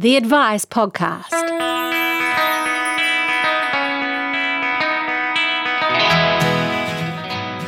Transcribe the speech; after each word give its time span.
The 0.00 0.16
Advice 0.16 0.64
Podcast. 0.64 1.28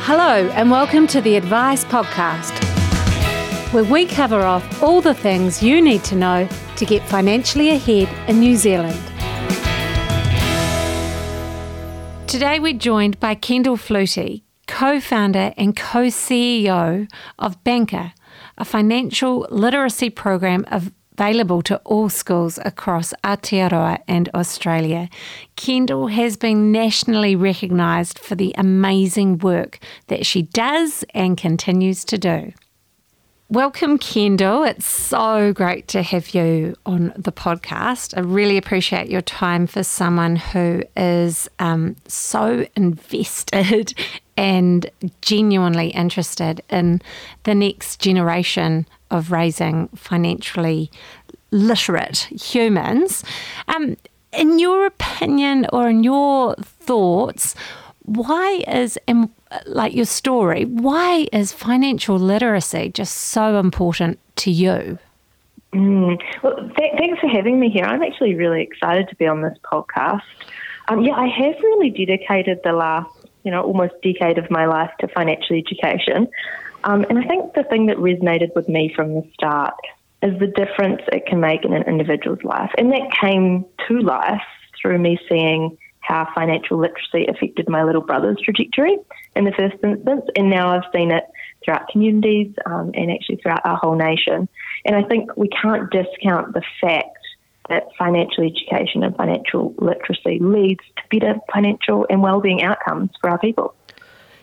Hello, 0.01 0.49
and 0.55 0.71
welcome 0.71 1.05
to 1.05 1.21
the 1.21 1.35
Advice 1.35 1.85
Podcast, 1.85 2.51
where 3.71 3.83
we 3.83 4.07
cover 4.07 4.41
off 4.41 4.81
all 4.81 4.99
the 4.99 5.13
things 5.13 5.61
you 5.61 5.79
need 5.79 6.03
to 6.05 6.15
know 6.15 6.49
to 6.77 6.85
get 6.85 7.07
financially 7.07 7.69
ahead 7.69 8.09
in 8.27 8.39
New 8.39 8.55
Zealand. 8.55 8.99
Today, 12.27 12.57
we're 12.59 12.73
joined 12.73 13.19
by 13.19 13.35
Kendall 13.35 13.77
Flutey, 13.77 14.41
co 14.65 14.99
founder 14.99 15.53
and 15.55 15.75
co 15.75 16.07
CEO 16.07 17.07
of 17.37 17.63
Banqer, 17.63 18.13
a 18.57 18.65
financial 18.65 19.45
literacy 19.51 20.09
program 20.09 20.65
available 21.13 21.61
to 21.61 21.77
all 21.85 22.09
schools 22.09 22.59
across 22.65 23.13
Aotearoa 23.23 23.99
and 24.07 24.29
Australia. 24.33 25.09
Kendall 25.55 26.07
has 26.07 26.37
been 26.37 26.71
nationally 26.71 27.35
recognised 27.35 28.19
for 28.19 28.35
the 28.35 28.53
amazing 28.57 29.37
work 29.37 29.79
that 30.07 30.25
she 30.25 30.43
does 30.43 31.05
and 31.13 31.37
continues 31.37 32.03
to 32.05 32.17
do. 32.17 32.53
Welcome, 33.49 33.99
Kendall. 33.99 34.63
It's 34.63 34.85
so 34.85 35.53
great 35.53 35.87
to 35.89 36.01
have 36.01 36.33
you 36.33 36.75
on 36.87 37.13
the 37.15 37.31
podcast. 37.31 38.17
I 38.17 38.21
really 38.21 38.57
appreciate 38.57 39.09
your 39.09 39.21
time 39.21 39.67
for 39.67 39.83
someone 39.83 40.37
who 40.37 40.81
is 40.97 41.47
um, 41.59 41.95
so 42.07 42.65
invested 42.75 43.93
and 44.37 44.89
genuinely 45.21 45.89
interested 45.89 46.63
in 46.71 46.99
the 47.43 47.53
next 47.53 47.99
generation 47.99 48.87
of 49.13 49.31
raising 49.31 49.87
financially 49.89 50.91
literate 51.51 52.27
humans. 52.31 53.23
Um, 53.67 53.95
in 54.31 54.59
your 54.59 54.85
opinion 54.85 55.67
or 55.71 55.87
in 55.89 56.03
your 56.03 56.55
thoughts, 56.55 57.55
why 58.05 58.63
is 58.67 58.97
like 59.65 59.93
your 59.93 60.05
story, 60.05 60.65
why 60.65 61.27
is 61.31 61.53
financial 61.53 62.17
literacy 62.17 62.89
just 62.89 63.15
so 63.15 63.59
important 63.59 64.19
to 64.37 64.51
you? 64.51 64.97
Mm. 65.73 66.21
Well, 66.43 66.55
th- 66.77 66.93
thanks 66.97 67.19
for 67.19 67.27
having 67.27 67.59
me 67.59 67.69
here. 67.69 67.85
I'm 67.85 68.03
actually 68.03 68.35
really 68.35 68.61
excited 68.61 69.09
to 69.09 69.15
be 69.15 69.25
on 69.25 69.41
this 69.41 69.57
podcast. 69.63 70.21
Um, 70.87 71.01
yeah, 71.01 71.13
I 71.13 71.27
have 71.27 71.55
really 71.61 71.89
dedicated 71.89 72.59
the 72.63 72.73
last, 72.73 73.09
you 73.43 73.51
know, 73.51 73.61
almost 73.61 73.93
decade 74.01 74.37
of 74.37 74.49
my 74.49 74.65
life 74.65 74.91
to 74.99 75.07
financial 75.07 75.55
education. 75.55 76.27
Um, 76.83 77.05
and 77.09 77.19
I 77.19 77.23
think 77.23 77.53
the 77.53 77.63
thing 77.63 77.85
that 77.87 77.97
resonated 77.97 78.55
with 78.55 78.67
me 78.67 78.91
from 78.95 79.13
the 79.13 79.29
start 79.33 79.75
is 80.21 80.37
the 80.39 80.47
difference 80.47 81.01
it 81.11 81.25
can 81.25 81.39
make 81.39 81.65
in 81.65 81.73
an 81.73 81.83
individual's 81.83 82.43
life. 82.43 82.71
And 82.77 82.91
that 82.91 83.09
came 83.21 83.65
to 83.87 83.99
life 83.99 84.41
through 84.81 84.97
me 84.97 85.17
seeing 85.29 85.77
how 86.03 86.27
financial 86.35 86.77
literacy 86.77 87.25
affected 87.27 87.69
my 87.69 87.83
little 87.83 88.01
brother's 88.01 88.37
trajectory 88.43 88.97
in 89.35 89.45
the 89.45 89.53
first 89.57 89.75
instance, 89.83 90.25
and 90.35 90.49
now 90.49 90.75
I've 90.75 90.83
seen 90.93 91.11
it 91.11 91.23
throughout 91.63 91.87
communities 91.87 92.53
um, 92.65 92.91
and 92.93 93.09
actually 93.09 93.37
throughout 93.37 93.65
our 93.65 93.77
whole 93.77 93.95
nation. 93.95 94.49
And 94.85 94.95
I 94.95 95.03
think 95.03 95.35
we 95.37 95.47
can't 95.47 95.89
discount 95.89 96.53
the 96.53 96.61
fact 96.81 97.17
that 97.69 97.87
financial 97.97 98.43
education 98.43 99.03
and 99.03 99.15
financial 99.15 99.73
literacy 99.77 100.39
leads 100.39 100.83
to 100.97 101.19
better 101.19 101.39
financial 101.53 102.05
and 102.09 102.21
well-being 102.21 102.61
outcomes 102.61 103.09
for 103.21 103.29
our 103.29 103.37
people. 103.39 103.73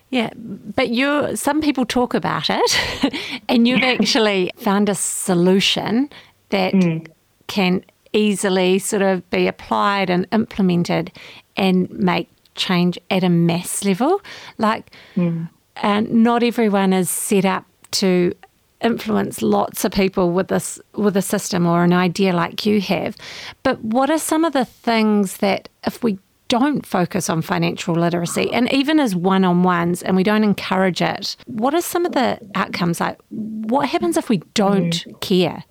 Yeah, 0.08 0.30
but 0.36 0.88
you 0.88 1.36
some 1.36 1.60
people 1.60 1.86
talk 1.86 2.14
about 2.14 2.50
it 2.50 3.12
and 3.48 3.68
you've 3.68 3.84
actually 3.84 4.50
found 4.56 4.88
a 4.88 4.94
solution 4.94 6.10
that 6.48 6.72
mm. 6.72 7.06
can 7.46 7.84
easily 8.12 8.80
sort 8.80 9.02
of 9.02 9.28
be 9.30 9.46
applied 9.46 10.10
and 10.10 10.26
implemented 10.32 11.12
and 11.56 11.88
make 11.90 12.28
change 12.56 12.98
at 13.10 13.22
a 13.22 13.28
mass 13.28 13.84
level. 13.84 14.20
Like, 14.58 14.90
mm. 15.14 15.48
and 15.76 16.10
not 16.10 16.42
everyone 16.42 16.92
is 16.92 17.08
set 17.08 17.44
up 17.44 17.64
to 17.92 18.34
influence 18.82 19.42
lots 19.42 19.84
of 19.84 19.92
people 19.92 20.32
with 20.32 20.48
this 20.48 20.80
with 20.94 21.16
a 21.16 21.22
system 21.22 21.66
or 21.66 21.84
an 21.84 21.92
idea 21.92 22.32
like 22.32 22.66
you 22.66 22.80
have. 22.80 23.16
But 23.62 23.82
what 23.82 24.10
are 24.10 24.18
some 24.18 24.44
of 24.44 24.52
the 24.52 24.64
things 24.64 25.38
that 25.38 25.68
if 25.86 26.02
we 26.02 26.18
don't 26.48 26.84
focus 26.84 27.30
on 27.30 27.42
financial 27.42 27.94
literacy 27.94 28.52
and 28.52 28.72
even 28.72 28.98
as 28.98 29.14
one-on-ones 29.14 30.02
and 30.02 30.16
we 30.16 30.24
don't 30.24 30.42
encourage 30.42 31.00
it, 31.00 31.36
what 31.46 31.74
are 31.74 31.80
some 31.80 32.04
of 32.04 32.12
the 32.12 32.40
outcomes 32.56 33.00
like 33.00 33.18
what 33.28 33.88
happens 33.88 34.16
if 34.16 34.28
we 34.28 34.38
don't 34.54 35.04
mm. 35.06 35.20
care? 35.20 35.62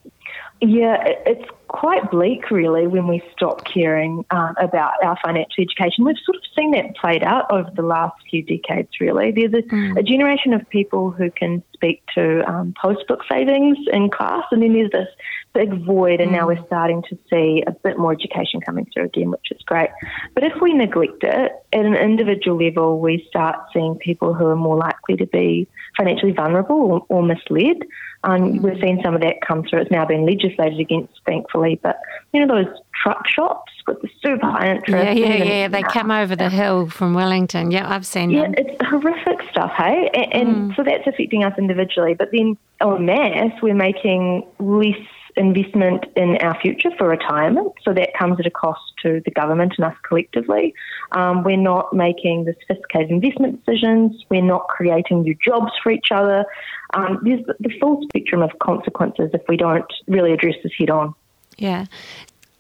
Yeah, 0.61 0.97
it's 1.25 1.49
quite 1.69 2.11
bleak, 2.11 2.51
really, 2.51 2.85
when 2.85 3.07
we 3.07 3.23
stop 3.31 3.63
caring 3.63 4.25
um, 4.31 4.55
about 4.59 4.91
our 5.03 5.17
financial 5.23 5.63
education. 5.63 6.03
We've 6.03 6.17
sort 6.25 6.35
of 6.35 6.43
seen 6.57 6.71
that 6.71 6.95
played 6.97 7.23
out 7.23 7.49
over 7.49 7.69
the 7.73 7.81
last 7.81 8.15
few 8.29 8.43
decades, 8.43 8.89
really. 8.99 9.31
There's 9.31 9.53
a, 9.53 9.61
mm. 9.61 9.97
a 9.97 10.03
generation 10.03 10.53
of 10.53 10.67
people 10.69 11.11
who 11.11 11.31
can 11.31 11.63
speak 11.79 12.03
to 12.15 12.43
um, 12.49 12.73
postbook 12.83 13.21
savings 13.31 13.77
in 13.91 14.09
class, 14.09 14.43
and 14.51 14.61
then 14.61 14.73
there's 14.73 14.91
this 14.91 15.07
big 15.53 15.85
void, 15.85 16.19
and 16.19 16.31
mm. 16.31 16.33
now 16.33 16.47
we're 16.47 16.65
starting 16.65 17.01
to 17.09 17.17
see 17.29 17.63
a 17.65 17.71
bit 17.71 17.97
more 17.97 18.11
education 18.11 18.59
coming 18.61 18.85
through 18.93 19.05
again, 19.05 19.31
which 19.31 19.47
is 19.51 19.61
great. 19.65 19.89
But 20.35 20.43
if 20.43 20.53
we 20.61 20.73
neglect 20.73 21.23
it, 21.23 21.51
at 21.71 21.85
an 21.85 21.95
individual 21.95 22.57
level, 22.63 22.99
we 22.99 23.25
start 23.29 23.55
seeing 23.73 23.95
people 23.95 24.33
who 24.33 24.45
are 24.47 24.55
more 24.55 24.77
likely 24.77 25.15
to 25.17 25.25
be 25.25 25.67
financially 25.97 26.33
vulnerable 26.33 26.75
or, 26.75 27.05
or 27.09 27.23
misled. 27.23 27.77
Um, 28.23 28.61
we've 28.61 28.79
seen 28.81 29.01
some 29.03 29.15
of 29.15 29.21
that 29.21 29.41
come 29.45 29.63
through. 29.63 29.81
It's 29.81 29.91
now 29.91 30.05
been 30.05 30.25
legislated 30.25 30.79
against, 30.79 31.13
thankfully. 31.25 31.79
But 31.81 31.99
you 32.33 32.45
know 32.45 32.53
those 32.63 32.73
truck 33.01 33.27
shops 33.27 33.71
with 33.87 34.01
the 34.01 34.09
super 34.21 34.45
high 34.45 34.75
interest. 34.75 35.17
Yeah, 35.17 35.27
yeah, 35.27 35.43
yeah. 35.43 35.67
They 35.67 35.83
come 35.83 36.11
over 36.11 36.35
the 36.35 36.49
hill 36.49 36.89
from 36.89 37.13
Wellington. 37.13 37.71
Yeah, 37.71 37.91
I've 37.93 38.05
seen 38.05 38.29
yeah, 38.29 38.43
them. 38.43 38.55
it's 38.57 38.85
horrific 38.85 39.41
stuff, 39.51 39.71
hey. 39.77 40.09
And, 40.13 40.33
and 40.33 40.71
mm. 40.71 40.75
so 40.75 40.83
that's 40.83 41.07
affecting 41.07 41.43
us 41.43 41.53
individually. 41.57 42.13
But 42.13 42.29
then 42.31 42.57
en 42.81 43.05
mass, 43.05 43.51
we're 43.61 43.75
making 43.75 44.45
less 44.59 44.97
investment 45.35 46.05
in 46.15 46.37
our 46.37 46.59
future 46.59 46.89
for 46.97 47.07
retirement. 47.07 47.73
So 47.83 47.93
that 47.93 48.09
comes 48.17 48.39
at 48.39 48.45
a 48.45 48.51
cost 48.51 48.81
to 49.03 49.21
the 49.23 49.31
government 49.31 49.73
and 49.77 49.85
us 49.85 49.95
collectively. 50.07 50.73
Um, 51.13 51.43
we're 51.43 51.57
not 51.57 51.93
making 51.93 52.45
the 52.45 52.55
sophisticated 52.61 53.11
investment 53.11 53.63
decisions. 53.65 54.23
We're 54.29 54.41
not 54.43 54.67
creating 54.67 55.21
new 55.21 55.35
jobs 55.35 55.71
for 55.81 55.91
each 55.91 56.11
other. 56.11 56.45
Um, 56.93 57.19
there's 57.23 57.45
the 57.59 57.71
full 57.79 58.01
spectrum 58.03 58.41
of 58.41 58.51
consequences 58.59 59.29
if 59.33 59.41
we 59.47 59.55
don't 59.55 59.91
really 60.07 60.33
address 60.33 60.55
this 60.63 60.73
head 60.77 60.89
on. 60.89 61.13
Yeah. 61.57 61.85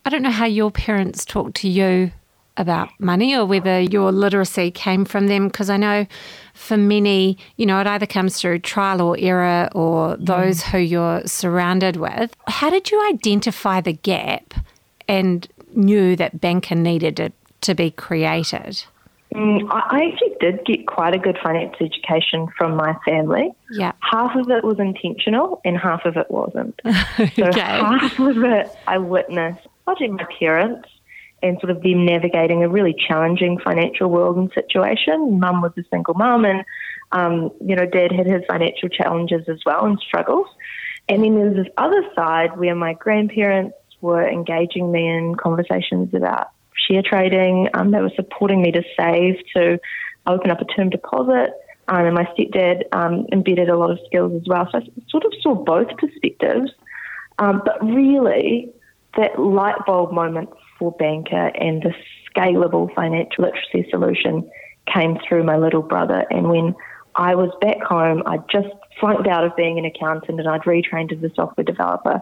I 0.09 0.11
don't 0.11 0.23
know 0.23 0.31
how 0.31 0.47
your 0.47 0.71
parents 0.71 1.23
talk 1.23 1.53
to 1.53 1.69
you 1.69 2.11
about 2.57 2.89
money 2.99 3.35
or 3.35 3.45
whether 3.45 3.79
your 3.79 4.11
literacy 4.11 4.71
came 4.71 5.05
from 5.05 5.27
them 5.27 5.49
because 5.49 5.69
I 5.69 5.77
know 5.77 6.07
for 6.55 6.77
many, 6.77 7.37
you 7.57 7.67
know, 7.67 7.79
it 7.79 7.85
either 7.85 8.07
comes 8.07 8.41
through 8.41 8.57
trial 8.57 9.01
or 9.01 9.15
error 9.19 9.69
or 9.75 10.17
those 10.17 10.63
mm. 10.63 10.71
who 10.71 10.79
you're 10.79 11.21
surrounded 11.27 11.97
with. 11.97 12.35
How 12.47 12.71
did 12.71 12.89
you 12.89 12.99
identify 13.07 13.81
the 13.81 13.93
gap 13.93 14.55
and 15.07 15.47
knew 15.75 16.15
that 16.15 16.41
Banqer 16.41 16.75
needed 16.75 17.17
to, 17.17 17.31
to 17.61 17.75
be 17.75 17.91
created? 17.91 18.83
Mm, 19.35 19.67
I 19.69 20.11
actually 20.11 20.35
did 20.39 20.65
get 20.65 20.87
quite 20.87 21.13
a 21.13 21.19
good 21.19 21.37
finance 21.43 21.75
education 21.79 22.47
from 22.57 22.75
my 22.75 22.97
family. 23.05 23.51
Yeah. 23.69 23.91
Half 23.99 24.35
of 24.35 24.49
it 24.49 24.63
was 24.63 24.79
intentional 24.79 25.61
and 25.63 25.77
half 25.77 26.03
of 26.05 26.17
it 26.17 26.31
wasn't. 26.31 26.81
okay. 27.19 27.51
So 27.51 27.51
half 27.51 28.19
of 28.19 28.43
it 28.43 28.75
I 28.87 28.97
witnessed 28.97 29.67
watching 29.89 30.15
my 30.15 30.25
parents 30.39 30.87
and 31.41 31.57
sort 31.59 31.71
of 31.71 31.81
them 31.81 32.05
navigating 32.05 32.63
a 32.63 32.69
really 32.69 32.95
challenging 33.07 33.59
financial 33.59 34.09
world 34.09 34.37
and 34.37 34.51
situation. 34.53 35.39
Mum 35.39 35.61
was 35.61 35.71
a 35.77 35.83
single 35.89 36.13
mum, 36.13 36.45
and 36.45 36.63
um, 37.11 37.51
you 37.65 37.75
know, 37.75 37.85
Dad 37.85 38.11
had 38.11 38.27
his 38.27 38.43
financial 38.47 38.89
challenges 38.89 39.47
as 39.47 39.59
well 39.65 39.85
and 39.85 39.99
struggles. 39.99 40.47
And 41.07 41.23
then 41.23 41.35
there's 41.35 41.55
this 41.55 41.73
other 41.77 42.03
side 42.15 42.57
where 42.57 42.75
my 42.75 42.93
grandparents 42.93 43.75
were 44.01 44.27
engaging 44.27 44.91
me 44.91 45.07
in 45.07 45.35
conversations 45.35 46.13
about 46.13 46.49
share 46.87 47.01
trading. 47.03 47.67
Um, 47.73 47.91
they 47.91 48.01
were 48.01 48.11
supporting 48.15 48.61
me 48.61 48.71
to 48.71 48.83
save 48.99 49.37
to 49.55 49.79
open 50.27 50.51
up 50.51 50.61
a 50.61 50.65
term 50.65 50.89
deposit. 50.89 51.53
Um, 51.87 52.05
and 52.05 52.13
my 52.13 52.25
stepdad 52.25 52.83
um, 52.91 53.25
embedded 53.31 53.69
a 53.69 53.77
lot 53.77 53.89
of 53.89 53.99
skills 54.05 54.33
as 54.35 54.47
well. 54.47 54.67
So 54.71 54.77
I 54.77 54.81
sort 55.09 55.25
of 55.25 55.33
saw 55.41 55.55
both 55.55 55.87
perspectives. 55.97 56.71
Um, 57.39 57.63
but 57.65 57.83
really, 57.83 58.71
that 59.17 59.39
light 59.39 59.85
bulb 59.85 60.11
moment 60.11 60.49
for 60.77 60.95
Banqer 60.97 61.51
and 61.59 61.81
the 61.81 61.93
scalable 62.29 62.93
financial 62.93 63.45
literacy 63.45 63.89
solution 63.89 64.49
came 64.93 65.17
through 65.27 65.43
my 65.43 65.57
little 65.57 65.81
brother. 65.81 66.25
And 66.29 66.49
when 66.49 66.75
I 67.15 67.35
was 67.35 67.51
back 67.61 67.81
home, 67.81 68.23
I 68.25 68.37
just 68.51 68.69
flunked 68.99 69.27
out 69.27 69.43
of 69.43 69.55
being 69.55 69.77
an 69.77 69.85
accountant 69.85 70.39
and 70.39 70.47
I'd 70.47 70.61
retrained 70.61 71.11
as 71.11 71.23
a 71.23 71.33
software 71.35 71.63
developer. 71.63 72.21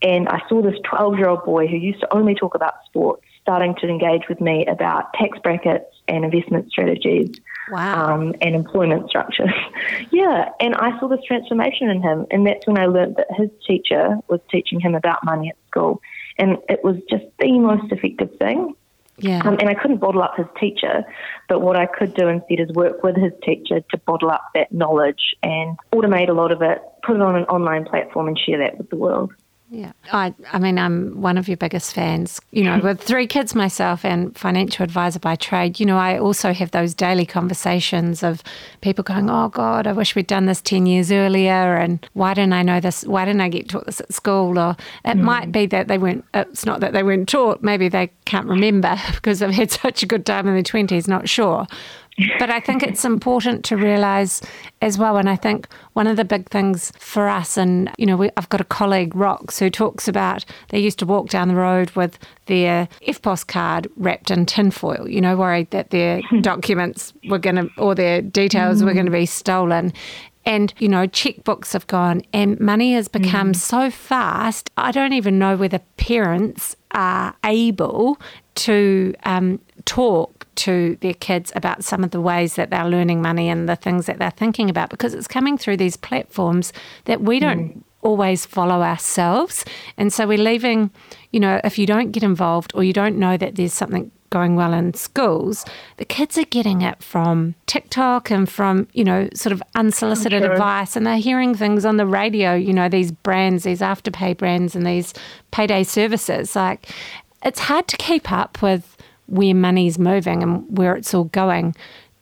And 0.00 0.28
I 0.28 0.40
saw 0.48 0.62
this 0.62 0.76
12 0.88 1.18
year 1.18 1.28
old 1.28 1.44
boy 1.44 1.66
who 1.66 1.76
used 1.76 2.00
to 2.00 2.14
only 2.14 2.34
talk 2.34 2.54
about 2.54 2.74
sports 2.86 3.24
starting 3.42 3.74
to 3.80 3.88
engage 3.88 4.28
with 4.28 4.40
me 4.40 4.66
about 4.66 5.12
tax 5.14 5.38
brackets 5.42 5.86
and 6.06 6.24
investment 6.24 6.70
strategies 6.70 7.30
wow. 7.70 8.14
um, 8.14 8.34
and 8.42 8.54
employment 8.54 9.08
structures. 9.08 9.50
yeah, 10.10 10.50
and 10.60 10.74
I 10.74 10.98
saw 11.00 11.08
this 11.08 11.20
transformation 11.26 11.88
in 11.88 12.02
him. 12.02 12.26
And 12.30 12.46
that's 12.46 12.66
when 12.66 12.78
I 12.78 12.86
learned 12.86 13.16
that 13.16 13.26
his 13.36 13.48
teacher 13.66 14.18
was 14.28 14.40
teaching 14.50 14.80
him 14.80 14.94
about 14.94 15.24
money 15.24 15.48
at 15.48 15.56
school 15.70 16.00
And 16.38 16.58
it 16.68 16.84
was 16.84 16.96
just 17.10 17.24
the 17.38 17.58
most 17.58 17.90
effective 17.92 18.36
thing. 18.38 18.74
Yeah. 19.20 19.42
Um, 19.44 19.58
and 19.58 19.68
I 19.68 19.74
couldn't 19.74 19.98
bottle 19.98 20.22
up 20.22 20.36
his 20.36 20.46
teacher, 20.60 21.02
but 21.48 21.60
what 21.60 21.76
I 21.76 21.86
could 21.86 22.14
do 22.14 22.28
instead 22.28 22.60
is 22.60 22.68
work 22.70 23.02
with 23.02 23.16
his 23.16 23.32
teacher 23.42 23.80
to 23.80 23.98
bottle 24.06 24.30
up 24.30 24.50
that 24.54 24.70
knowledge 24.70 25.34
and 25.42 25.76
automate 25.92 26.28
a 26.28 26.32
lot 26.32 26.52
of 26.52 26.62
it, 26.62 26.80
put 27.02 27.16
it 27.16 27.22
on 27.22 27.34
an 27.34 27.44
online 27.44 27.84
platform, 27.84 28.28
and 28.28 28.38
share 28.38 28.58
that 28.58 28.78
with 28.78 28.90
the 28.90 28.96
world. 28.96 29.32
Yeah. 29.70 29.92
I 30.12 30.34
I 30.52 30.58
mean 30.58 30.78
I'm 30.78 31.20
one 31.20 31.36
of 31.36 31.46
your 31.46 31.56
biggest 31.56 31.94
fans. 31.94 32.40
You 32.50 32.64
know, 32.64 32.78
with 32.82 33.02
three 33.02 33.26
kids 33.26 33.54
myself 33.54 34.04
and 34.04 34.36
financial 34.36 34.82
advisor 34.82 35.18
by 35.18 35.36
trade, 35.36 35.78
you 35.78 35.86
know, 35.86 35.98
I 35.98 36.18
also 36.18 36.52
have 36.52 36.70
those 36.70 36.94
daily 36.94 37.26
conversations 37.26 38.22
of 38.22 38.42
people 38.80 39.04
going, 39.04 39.28
"Oh 39.28 39.48
god, 39.48 39.86
I 39.86 39.92
wish 39.92 40.14
we'd 40.14 40.26
done 40.26 40.46
this 40.46 40.62
10 40.62 40.86
years 40.86 41.12
earlier 41.12 41.76
and 41.76 42.06
why 42.14 42.34
didn't 42.34 42.54
I 42.54 42.62
know 42.62 42.80
this? 42.80 43.04
Why 43.04 43.24
didn't 43.24 43.42
I 43.42 43.48
get 43.48 43.68
taught 43.68 43.86
this 43.86 44.00
at 44.00 44.12
school?" 44.12 44.58
Or 44.58 44.76
it 45.04 45.16
mm. 45.16 45.20
might 45.20 45.52
be 45.52 45.66
that 45.66 45.88
they 45.88 45.98
weren't 45.98 46.24
it's 46.32 46.64
not 46.64 46.80
that 46.80 46.92
they 46.92 47.02
weren't 47.02 47.28
taught, 47.28 47.62
maybe 47.62 47.88
they 47.88 48.10
can't 48.24 48.46
remember 48.46 48.96
because 49.12 49.40
they've 49.40 49.50
had 49.50 49.70
such 49.70 50.02
a 50.02 50.06
good 50.06 50.24
time 50.24 50.46
in 50.48 50.54
their 50.54 50.62
20s, 50.62 51.08
not 51.08 51.28
sure 51.28 51.66
but 52.38 52.50
I 52.50 52.60
think 52.60 52.82
it's 52.82 53.04
important 53.04 53.64
to 53.66 53.76
realise 53.76 54.40
as 54.82 54.98
well. 54.98 55.16
And 55.16 55.28
I 55.28 55.36
think 55.36 55.68
one 55.92 56.06
of 56.06 56.16
the 56.16 56.24
big 56.24 56.48
things 56.48 56.92
for 56.98 57.28
us, 57.28 57.56
and 57.56 57.90
you 57.98 58.06
know, 58.06 58.16
we, 58.16 58.30
I've 58.36 58.48
got 58.48 58.60
a 58.60 58.64
colleague, 58.64 59.14
Rox, 59.14 59.58
who 59.58 59.70
talks 59.70 60.08
about 60.08 60.44
they 60.68 60.78
used 60.78 60.98
to 61.00 61.06
walk 61.06 61.28
down 61.28 61.48
the 61.48 61.54
road 61.54 61.90
with 61.92 62.18
their 62.46 62.88
EFTPOS 63.06 63.46
card 63.46 63.88
wrapped 63.96 64.30
in 64.30 64.46
tinfoil, 64.46 65.08
you 65.08 65.20
know, 65.20 65.36
worried 65.36 65.70
that 65.70 65.90
their 65.90 66.20
documents 66.40 67.12
were 67.28 67.38
going 67.38 67.56
to, 67.56 67.70
or 67.78 67.94
their 67.94 68.22
details 68.22 68.82
mm. 68.82 68.86
were 68.86 68.94
going 68.94 69.06
to 69.06 69.12
be 69.12 69.26
stolen. 69.26 69.92
And, 70.44 70.72
you 70.78 70.88
know, 70.88 71.06
checkbooks 71.06 71.74
have 71.74 71.86
gone 71.88 72.22
and 72.32 72.58
money 72.58 72.94
has 72.94 73.06
become 73.06 73.52
mm. 73.52 73.56
so 73.56 73.90
fast. 73.90 74.70
I 74.78 74.92
don't 74.92 75.12
even 75.12 75.38
know 75.38 75.56
whether 75.56 75.78
parents 75.98 76.74
are 76.92 77.34
able 77.44 78.18
to 78.54 79.14
um, 79.24 79.60
talk 79.84 80.37
to 80.58 80.96
their 81.00 81.14
kids 81.14 81.52
about 81.54 81.84
some 81.84 82.02
of 82.02 82.10
the 82.10 82.20
ways 82.20 82.54
that 82.56 82.70
they're 82.70 82.88
learning 82.88 83.22
money 83.22 83.48
and 83.48 83.68
the 83.68 83.76
things 83.76 84.06
that 84.06 84.18
they're 84.18 84.30
thinking 84.30 84.68
about 84.68 84.90
because 84.90 85.14
it's 85.14 85.28
coming 85.28 85.56
through 85.56 85.76
these 85.76 85.96
platforms 85.96 86.72
that 87.04 87.20
we 87.20 87.38
don't 87.38 87.76
mm. 87.76 87.82
always 88.02 88.44
follow 88.44 88.82
ourselves. 88.82 89.64
And 89.96 90.12
so 90.12 90.26
we're 90.26 90.38
leaving, 90.38 90.90
you 91.30 91.38
know, 91.38 91.60
if 91.62 91.78
you 91.78 91.86
don't 91.86 92.10
get 92.10 92.24
involved 92.24 92.72
or 92.74 92.82
you 92.82 92.92
don't 92.92 93.16
know 93.16 93.36
that 93.36 93.54
there's 93.54 93.72
something 93.72 94.10
going 94.30 94.56
well 94.56 94.72
in 94.72 94.94
schools, 94.94 95.64
the 95.96 96.04
kids 96.04 96.36
are 96.36 96.44
getting 96.44 96.82
it 96.82 97.02
from 97.02 97.54
TikTok 97.66 98.28
and 98.30 98.48
from, 98.48 98.88
you 98.92 99.04
know, 99.04 99.28
sort 99.34 99.52
of 99.52 99.62
unsolicited 99.76 100.42
sure. 100.42 100.52
advice. 100.52 100.96
And 100.96 101.06
they're 101.06 101.18
hearing 101.18 101.54
things 101.54 101.84
on 101.84 101.98
the 101.98 102.06
radio, 102.06 102.54
you 102.54 102.72
know, 102.72 102.88
these 102.88 103.12
brands, 103.12 103.62
these 103.62 103.80
afterpay 103.80 104.36
brands 104.36 104.74
and 104.74 104.84
these 104.84 105.14
payday 105.52 105.84
services. 105.84 106.56
Like, 106.56 106.88
it's 107.44 107.60
hard 107.60 107.86
to 107.88 107.96
keep 107.96 108.32
up 108.32 108.60
with 108.60 108.96
where 109.28 109.54
money's 109.54 109.98
moving 109.98 110.42
and 110.42 110.76
where 110.76 110.96
it's 110.96 111.14
all 111.14 111.24
going, 111.24 111.74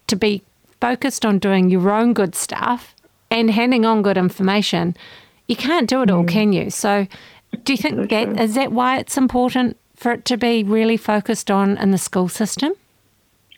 to 0.09 0.17
be 0.17 0.43
focused 0.81 1.25
on 1.25 1.39
doing 1.39 1.71
your 1.71 1.91
own 1.91 2.13
good 2.13 2.35
stuff 2.35 2.95
and 3.31 3.51
handing 3.51 3.85
on 3.85 4.03
good 4.03 4.19
information, 4.19 4.97
you 5.49 5.57
can't 5.57 5.89
do 5.89 6.03
it 6.03 6.11
all, 6.11 6.25
mm. 6.25 6.29
can 6.29 6.53
you? 6.53 6.71
So, 6.71 7.07
do 7.65 7.73
you 7.73 7.77
think 7.77 8.11
that 8.11 8.41
is 8.41 8.55
that 8.55 8.73
why 8.73 8.99
it's 8.99 9.17
important 9.17 9.77
for 9.95 10.13
it 10.13 10.25
to 10.27 10.37
be 10.37 10.63
really 10.63 10.97
focused 10.97 11.51
on 11.51 11.79
in 11.79 11.91
the 11.91 11.99
school 11.99 12.29
system? 12.29 12.73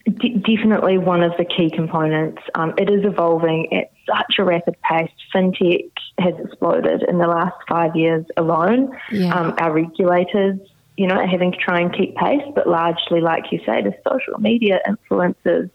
D- 0.05 0.37
definitely 0.37 0.97
one 0.99 1.23
of 1.23 1.33
the 1.37 1.45
key 1.45 1.71
components. 1.71 2.43
Um, 2.55 2.75
it 2.79 2.91
is 2.91 3.05
evolving 3.05 3.73
at 3.73 3.91
such 4.07 4.37
a 4.39 4.45
rapid 4.45 4.77
pace. 4.83 5.11
FinTech 5.35 5.91
has 6.19 6.35
exploded 6.43 7.03
in 7.09 7.19
the 7.19 7.27
last 7.27 7.57
five 7.69 7.95
years 7.95 8.25
alone. 8.37 8.97
Yeah. 9.11 9.35
Um, 9.35 9.55
our 9.59 9.73
regulators 9.73 10.59
you 10.99 11.07
know, 11.07 11.25
having 11.25 11.53
to 11.53 11.59
try 11.59 11.81
and 11.81 11.97
keep 11.97 12.17
pace, 12.17 12.43
but 12.57 12.67
largely, 12.67 13.21
like 13.21 13.45
you 13.53 13.61
say, 13.65 13.81
the 13.81 13.95
social 14.07 14.37
media 14.41 14.81
influencers 14.85 15.71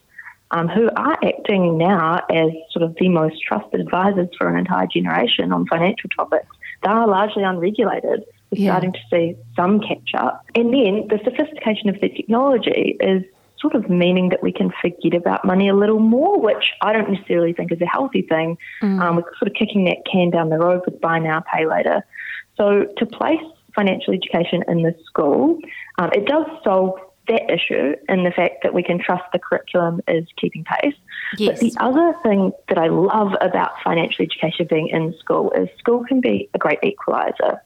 um, 0.52 0.68
who 0.68 0.90
are 0.98 1.18
acting 1.24 1.78
now 1.78 2.18
as 2.30 2.50
sort 2.72 2.84
of 2.84 2.94
the 3.00 3.08
most 3.08 3.42
trusted 3.42 3.80
advisors 3.80 4.28
for 4.38 4.50
an 4.50 4.58
entire 4.58 4.86
generation 4.86 5.54
on 5.54 5.66
financial 5.66 6.10
topics. 6.10 6.54
They 6.84 6.90
are 6.90 7.08
largely 7.08 7.44
unregulated. 7.44 8.26
We're 8.52 8.64
yeah. 8.64 8.72
starting 8.72 8.92
to 8.92 9.00
see 9.10 9.38
some 9.56 9.80
catch 9.80 10.14
up. 10.14 10.46
And 10.56 10.74
then 10.74 11.08
the 11.08 11.20
sophistication 11.24 11.88
of 11.88 12.02
the 12.02 12.10
technology 12.10 12.98
is 13.00 13.24
sort 13.60 13.76
of 13.76 13.90
meaning 13.90 14.28
that 14.28 14.44
we 14.44 14.52
can 14.52 14.74
forget 14.82 15.14
about 15.14 15.46
money 15.46 15.70
a 15.70 15.74
little 15.74 16.00
more, 16.00 16.38
which 16.38 16.74
I 16.82 16.92
don't 16.92 17.10
necessarily 17.10 17.54
think 17.54 17.72
is 17.72 17.80
a 17.80 17.86
healthy 17.86 18.24
thing. 18.24 18.58
Mm. 18.82 19.00
Um, 19.02 19.16
we're 19.16 19.24
sort 19.40 19.50
of 19.50 19.54
kicking 19.54 19.86
that 19.86 20.00
can 20.12 20.32
down 20.32 20.50
the 20.50 20.58
road 20.58 20.82
with 20.86 21.00
buy 21.00 21.20
now, 21.20 21.40
pay 21.40 21.66
later. 21.66 22.04
So 22.58 22.86
to 22.98 23.06
place 23.06 23.40
financial 23.76 24.14
education 24.14 24.64
in 24.68 24.84
the 24.84 24.96
school, 25.06 25.60
um, 25.98 26.10
it 26.14 26.26
does 26.26 26.46
solve 26.64 27.00
that 27.28 27.50
issue 27.50 27.96
in 28.10 28.24
the 28.24 28.32
fact 28.32 28.64
that 28.64 28.74
we 28.74 28.84
can 28.84 29.00
trust 29.00 29.24
the 29.32 29.40
curriculum 29.40 30.02
is 30.08 30.26
keeping 30.40 30.66
pace. 30.66 30.96
Yes. 31.38 31.60
But 31.60 31.60
the 31.60 31.74
other 31.80 32.14
thing 32.22 32.52
that 32.68 32.78
I 32.78 32.88
love 32.88 33.34
about 33.40 33.72
financial 33.84 34.26
education 34.26 34.68
being 34.70 34.90
in 34.90 35.16
school 35.20 35.52
is 35.52 35.70
school 35.78 36.04
can 36.04 36.20
be 36.20 36.50
a 36.54 36.58
great 36.58 36.80
equaliser. 36.82 37.60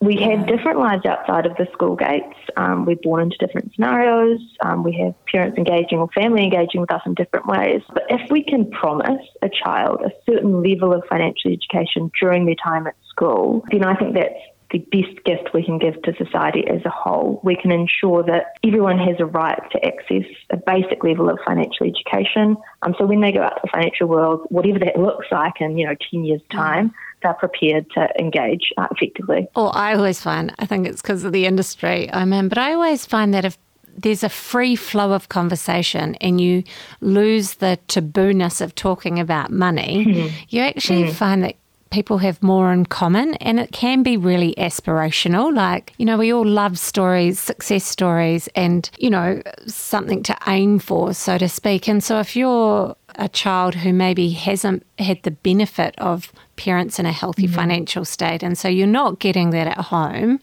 We 0.00 0.16
have 0.22 0.46
different 0.46 0.78
lives 0.78 1.04
outside 1.06 1.44
of 1.44 1.56
the 1.56 1.66
school 1.72 1.96
gates. 1.96 2.36
Um, 2.56 2.84
we're 2.84 2.96
born 3.02 3.22
into 3.22 3.36
different 3.38 3.74
scenarios. 3.74 4.38
Um, 4.60 4.84
we 4.84 4.92
have 4.98 5.14
parents 5.26 5.58
engaging 5.58 5.98
or 5.98 6.08
family 6.08 6.44
engaging 6.44 6.80
with 6.80 6.92
us 6.92 7.02
in 7.04 7.14
different 7.14 7.46
ways. 7.46 7.82
But 7.92 8.04
if 8.08 8.30
we 8.30 8.44
can 8.44 8.70
promise 8.70 9.26
a 9.42 9.48
child 9.48 10.02
a 10.02 10.10
certain 10.24 10.62
level 10.62 10.92
of 10.92 11.02
financial 11.08 11.50
education 11.50 12.12
during 12.20 12.46
their 12.46 12.54
time 12.54 12.86
at 12.86 12.94
school, 13.08 13.64
then 13.72 13.84
I 13.84 13.96
think 13.96 14.14
that's 14.14 14.38
the 14.70 14.78
best 14.78 15.24
gift 15.24 15.54
we 15.54 15.64
can 15.64 15.78
give 15.78 16.00
to 16.02 16.14
society 16.16 16.64
as 16.68 16.84
a 16.84 16.90
whole. 16.90 17.40
We 17.42 17.56
can 17.56 17.70
ensure 17.70 18.22
that 18.24 18.58
everyone 18.64 18.98
has 18.98 19.16
a 19.18 19.26
right 19.26 19.60
to 19.72 19.84
access 19.84 20.24
a 20.50 20.56
basic 20.56 21.02
level 21.02 21.30
of 21.30 21.38
financial 21.46 21.86
education. 21.86 22.56
Um, 22.82 22.94
so 22.98 23.06
when 23.06 23.20
they 23.20 23.32
go 23.32 23.42
out 23.42 23.56
to 23.56 23.60
the 23.64 23.70
financial 23.72 24.08
world, 24.08 24.46
whatever 24.50 24.78
that 24.80 24.98
looks 24.98 25.26
like 25.30 25.60
in 25.60 25.78
you 25.78 25.86
know 25.86 25.94
ten 26.10 26.24
years' 26.24 26.42
time. 26.50 26.94
They're 27.20 27.34
prepared 27.34 27.90
to 27.96 28.08
engage 28.16 28.70
uh, 28.76 28.86
effectively. 28.92 29.48
Well, 29.56 29.72
I 29.74 29.96
always 29.96 30.22
find, 30.22 30.54
I 30.60 30.66
think 30.66 30.86
it's 30.86 31.02
because 31.02 31.24
of 31.24 31.32
the 31.32 31.46
industry 31.46 32.08
I'm 32.12 32.32
in, 32.32 32.48
but 32.48 32.58
I 32.58 32.74
always 32.74 33.06
find 33.06 33.34
that 33.34 33.44
if 33.44 33.58
there's 33.98 34.22
a 34.22 34.28
free 34.28 34.76
flow 34.76 35.12
of 35.12 35.28
conversation 35.28 36.14
and 36.16 36.40
you 36.40 36.62
lose 37.00 37.54
the 37.54 37.78
tabooness 37.88 38.60
of 38.60 38.74
talking 38.74 39.18
about 39.18 39.50
money, 39.50 40.04
mm-hmm. 40.08 40.36
you 40.48 40.60
actually 40.62 41.04
mm. 41.04 41.12
find 41.12 41.42
that 41.42 41.56
people 41.90 42.18
have 42.18 42.42
more 42.42 42.72
in 42.72 42.86
common 42.86 43.34
and 43.34 43.58
it 43.58 43.72
can 43.72 44.02
be 44.02 44.16
really 44.16 44.54
aspirational. 44.58 45.54
Like, 45.54 45.92
you 45.98 46.04
know, 46.04 46.16
we 46.16 46.32
all 46.32 46.46
love 46.46 46.78
stories, 46.78 47.38
success 47.38 47.84
stories, 47.84 48.48
and, 48.54 48.90
you 48.98 49.10
know, 49.10 49.42
something 49.66 50.22
to 50.24 50.36
aim 50.46 50.78
for, 50.78 51.14
so 51.14 51.38
to 51.38 51.48
speak. 51.48 51.88
And 51.88 52.02
so 52.02 52.18
if 52.18 52.36
you're 52.36 52.94
a 53.16 53.28
child 53.28 53.74
who 53.74 53.92
maybe 53.92 54.30
hasn't 54.30 54.84
had 54.98 55.22
the 55.22 55.30
benefit 55.30 55.94
of 55.98 56.32
parents 56.56 56.98
in 56.98 57.06
a 57.06 57.12
healthy 57.12 57.46
mm-hmm. 57.46 57.54
financial 57.54 58.04
state, 58.04 58.42
and 58.42 58.56
so 58.56 58.68
you're 58.68 58.86
not 58.86 59.18
getting 59.18 59.50
that 59.50 59.66
at 59.66 59.78
home, 59.78 60.40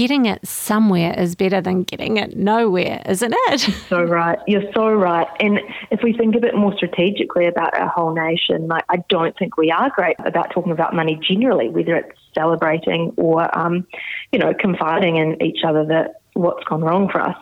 getting 0.00 0.24
it 0.24 0.48
somewhere 0.48 1.12
is 1.20 1.34
better 1.34 1.60
than 1.60 1.82
getting 1.82 2.16
it 2.16 2.34
nowhere, 2.34 3.02
isn't 3.06 3.34
it? 3.36 3.60
so 3.90 4.02
right. 4.02 4.38
You're 4.46 4.72
so 4.72 4.90
right. 4.90 5.26
And 5.40 5.60
if 5.90 6.00
we 6.02 6.14
think 6.16 6.34
a 6.34 6.40
bit 6.40 6.54
more 6.54 6.74
strategically 6.74 7.46
about 7.46 7.74
our 7.74 7.88
whole 7.88 8.14
nation, 8.14 8.66
like 8.66 8.82
I 8.88 9.04
don't 9.10 9.36
think 9.36 9.58
we 9.58 9.70
are 9.70 9.90
great 9.94 10.16
about 10.24 10.52
talking 10.52 10.72
about 10.72 10.94
money 10.94 11.20
generally, 11.22 11.68
whether 11.68 11.96
it's 11.96 12.18
celebrating 12.34 13.12
or, 13.18 13.54
um, 13.54 13.86
you 14.32 14.38
know, 14.38 14.54
confiding 14.58 15.18
in 15.18 15.42
each 15.42 15.64
other 15.68 15.84
that 15.84 16.22
what's 16.32 16.64
gone 16.64 16.80
wrong 16.80 17.10
for 17.10 17.20
us. 17.20 17.36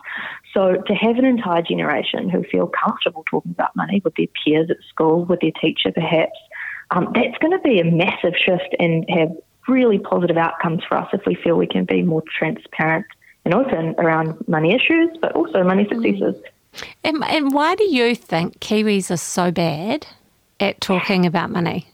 So 0.53 0.83
to 0.85 0.93
have 0.93 1.17
an 1.17 1.23
entire 1.23 1.61
generation 1.61 2.27
who 2.27 2.43
feel 2.43 2.67
comfortable 2.67 3.23
talking 3.31 3.51
about 3.51 3.73
money 3.77 4.01
with 4.03 4.15
their 4.15 4.27
peers 4.43 4.69
at 4.69 4.83
school, 4.89 5.23
with 5.23 5.39
their 5.39 5.51
teacher 5.61 5.93
perhaps, 5.93 6.37
um, 6.91 7.13
that's 7.15 7.37
going 7.37 7.53
to 7.53 7.59
be 7.59 7.79
a 7.79 7.85
massive 7.85 8.33
shift 8.35 8.75
and 8.79 9.05
have 9.07 9.31
really 9.69 9.99
positive 9.99 10.37
outcomes 10.37 10.83
for 10.83 10.97
us 10.97 11.09
if 11.13 11.21
we 11.25 11.35
feel 11.35 11.55
we 11.55 11.67
can 11.67 11.85
be 11.85 12.01
more 12.01 12.23
transparent 12.37 13.05
and 13.45 13.53
open 13.53 13.95
around 13.97 14.47
money 14.47 14.73
issues, 14.73 15.09
but 15.21 15.33
also 15.33 15.63
money 15.63 15.85
mm. 15.85 15.89
successes. 15.89 16.41
And, 17.03 17.23
and 17.23 17.53
why 17.53 17.75
do 17.75 17.83
you 17.83 18.15
think 18.15 18.59
Kiwis 18.59 19.09
are 19.11 19.17
so 19.17 19.51
bad 19.51 20.07
at 20.59 20.81
talking 20.81 21.25
about 21.25 21.49
money? 21.49 21.87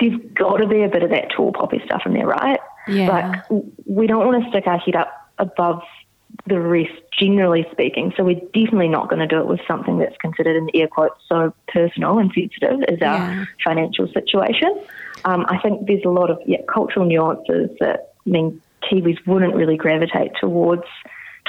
There's 0.00 0.20
got 0.34 0.56
to 0.58 0.66
be 0.66 0.82
a 0.82 0.88
bit 0.88 1.02
of 1.02 1.10
that 1.10 1.30
tall 1.30 1.52
poppy 1.52 1.82
stuff 1.84 2.02
in 2.06 2.12
there, 2.12 2.26
right? 2.26 2.60
Yeah. 2.86 3.08
Like, 3.50 3.62
we 3.86 4.06
don't 4.06 4.26
want 4.26 4.44
to 4.44 4.50
stick 4.50 4.66
our 4.66 4.78
head 4.78 4.96
up 4.96 5.30
above 5.38 5.82
the 6.46 6.60
rest, 6.60 6.92
generally 7.18 7.66
speaking. 7.72 8.12
So 8.16 8.22
we're 8.22 8.40
definitely 8.40 8.88
not 8.88 9.08
going 9.08 9.20
to 9.20 9.26
do 9.26 9.38
it 9.38 9.46
with 9.46 9.60
something 9.66 9.98
that's 9.98 10.16
considered 10.18 10.56
in 10.56 10.66
the 10.66 10.80
air 10.80 10.88
quotes 10.88 11.20
so 11.28 11.52
personal 11.68 12.18
and 12.18 12.30
sensitive 12.32 12.82
as 12.84 13.00
our 13.00 13.18
yeah. 13.18 13.44
financial 13.64 14.06
situation. 14.12 14.78
Um, 15.24 15.46
I 15.48 15.58
think 15.58 15.86
there's 15.86 16.04
a 16.04 16.10
lot 16.10 16.30
of 16.30 16.38
yeah, 16.46 16.58
cultural 16.72 17.06
nuances 17.06 17.70
that 17.80 18.12
mean 18.24 18.60
Kiwis 18.82 19.18
wouldn't 19.26 19.54
really 19.54 19.76
gravitate 19.76 20.32
towards 20.40 20.84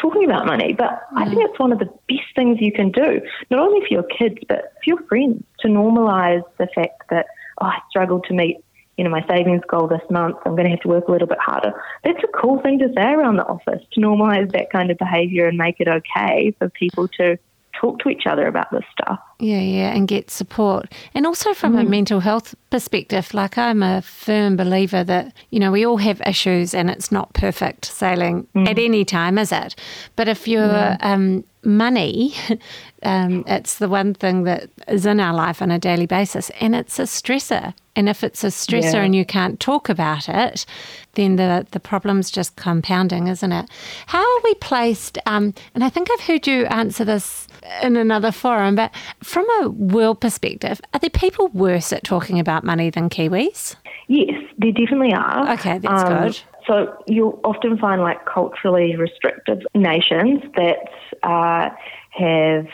talking 0.02 0.26
about 0.26 0.46
money. 0.46 0.74
But 0.74 0.92
mm. 0.92 1.18
I 1.18 1.26
think 1.26 1.44
it's 1.44 1.60
one 1.60 1.72
of 1.72 1.80
the 1.80 1.90
best 2.08 2.36
things 2.36 2.58
you 2.62 2.72
can 2.72 2.92
do, 2.92 3.22
not 3.50 3.60
only 3.60 3.82
for 3.82 3.94
your 3.94 4.04
kids, 4.04 4.38
but 4.48 4.74
for 4.84 4.84
your 4.86 5.02
friends, 5.04 5.44
to 5.62 5.68
normalise 5.68 6.44
the 6.58 6.68
fact 6.74 7.04
that, 7.10 7.26
oh, 7.62 7.68
I 7.68 7.80
struggled 7.90 8.26
to 8.26 8.34
meet 8.34 8.58
you 8.98 9.04
know, 9.04 9.12
my 9.12 9.24
savings 9.28 9.62
goal 9.68 9.88
this 9.88 10.02
month, 10.10 10.38
I'm 10.44 10.54
going 10.54 10.66
to 10.66 10.72
have 10.72 10.82
to 10.82 10.88
work 10.88 11.08
a 11.08 11.12
little 11.12 11.28
bit 11.28 11.38
harder. 11.40 11.72
That's 12.04 12.24
a 12.24 12.28
cool 12.36 12.60
thing 12.62 12.80
to 12.80 12.88
say 12.96 13.04
around 13.04 13.38
the 13.38 13.46
office 13.46 13.84
to 13.94 14.02
normalize 14.02 14.52
that 14.54 14.72
kind 14.72 14.90
of 14.90 14.98
behavior 14.98 15.48
and 15.48 15.56
make 15.56 15.76
it 15.80 15.88
okay 15.88 16.56
for 16.58 16.68
people 16.70 17.08
to 17.20 17.38
talk 17.80 18.00
to 18.00 18.10
each 18.10 18.24
other 18.26 18.48
about 18.48 18.72
this 18.72 18.84
stuff. 18.92 19.20
Yeah, 19.40 19.60
yeah, 19.60 19.96
and 19.96 20.08
get 20.08 20.32
support. 20.32 20.92
And 21.14 21.26
also 21.26 21.54
from 21.54 21.76
mm. 21.76 21.82
a 21.82 21.84
mental 21.84 22.20
health 22.20 22.56
perspective, 22.70 23.34
like 23.34 23.58
I'm 23.58 23.84
a 23.84 24.02
firm 24.02 24.58
believer 24.58 25.04
that, 25.04 25.34
you 25.52 25.60
know, 25.60 25.72
we 25.72 25.86
all 25.86 25.98
have 25.98 26.22
issues 26.22 26.74
and 26.74 26.90
it's 26.90 27.12
not 27.12 27.34
perfect 27.34 27.86
sailing 27.86 28.48
mm. 28.56 28.68
at 28.68 28.80
any 28.80 29.06
time, 29.06 29.38
is 29.38 29.52
it? 29.52 29.76
But 30.16 30.28
if 30.28 30.48
you're 30.48 30.66
yeah. 30.66 30.98
um, 31.02 31.44
money, 31.68 32.34
um, 33.04 33.44
it's 33.46 33.78
the 33.78 33.90
one 33.90 34.14
thing 34.14 34.44
that 34.44 34.70
is 34.88 35.06
in 35.06 35.20
our 35.20 35.34
life 35.34 35.62
on 35.62 35.70
a 35.70 35.78
daily 35.78 36.08
basis 36.08 36.50
and 36.60 36.74
it's 36.74 36.98
a 36.98 37.04
stressor. 37.04 37.74
And 37.96 38.08
if 38.08 38.24
it's 38.24 38.44
a 38.44 38.48
stressor 38.48 38.94
yeah. 38.94 39.04
and 39.04 39.16
you 39.16 39.26
can't 39.26 39.60
talk 39.60 39.90
about 39.90 40.30
it, 40.30 40.68
then 41.14 41.36
the, 41.36 41.66
the 41.72 41.80
problem's 41.80 42.30
just 42.30 42.56
compounding, 42.56 43.26
isn't 43.28 43.52
it? 43.52 43.68
How 44.06 44.22
are 44.22 44.42
we 44.44 44.54
placed? 44.56 45.18
Um, 45.26 45.56
and 45.74 45.84
I 45.84 45.90
think 45.90 46.10
I've 46.12 46.22
heard 46.22 46.46
you 46.46 46.66
answer 46.68 47.04
this 47.04 47.48
in 47.82 47.98
another 47.98 48.32
forum, 48.32 48.76
but 48.76 48.92
from 49.24 49.48
a 49.62 49.70
world 49.70 50.22
perspective, 50.22 50.80
are 50.94 51.00
there 51.00 51.10
people 51.10 51.48
worse 51.50 51.92
at 51.92 52.04
talking 52.04 52.40
about 52.40 52.64
money 52.64 52.92
than 52.92 53.10
Kiwis? 53.10 53.76
Yes, 54.08 54.44
there 54.60 54.72
definitely 54.72 55.14
are. 55.14 55.54
Okay, 55.54 55.80
that's 55.80 56.04
um, 56.04 56.24
good. 56.24 56.40
So 56.68 56.98
you'll 57.08 57.40
often 57.44 57.78
find 57.78 58.02
like 58.02 58.26
culturally 58.26 58.96
restrictive 58.96 59.60
nations 59.74 60.42
that 60.56 60.90
uh, 61.24 61.70
have 62.12 62.68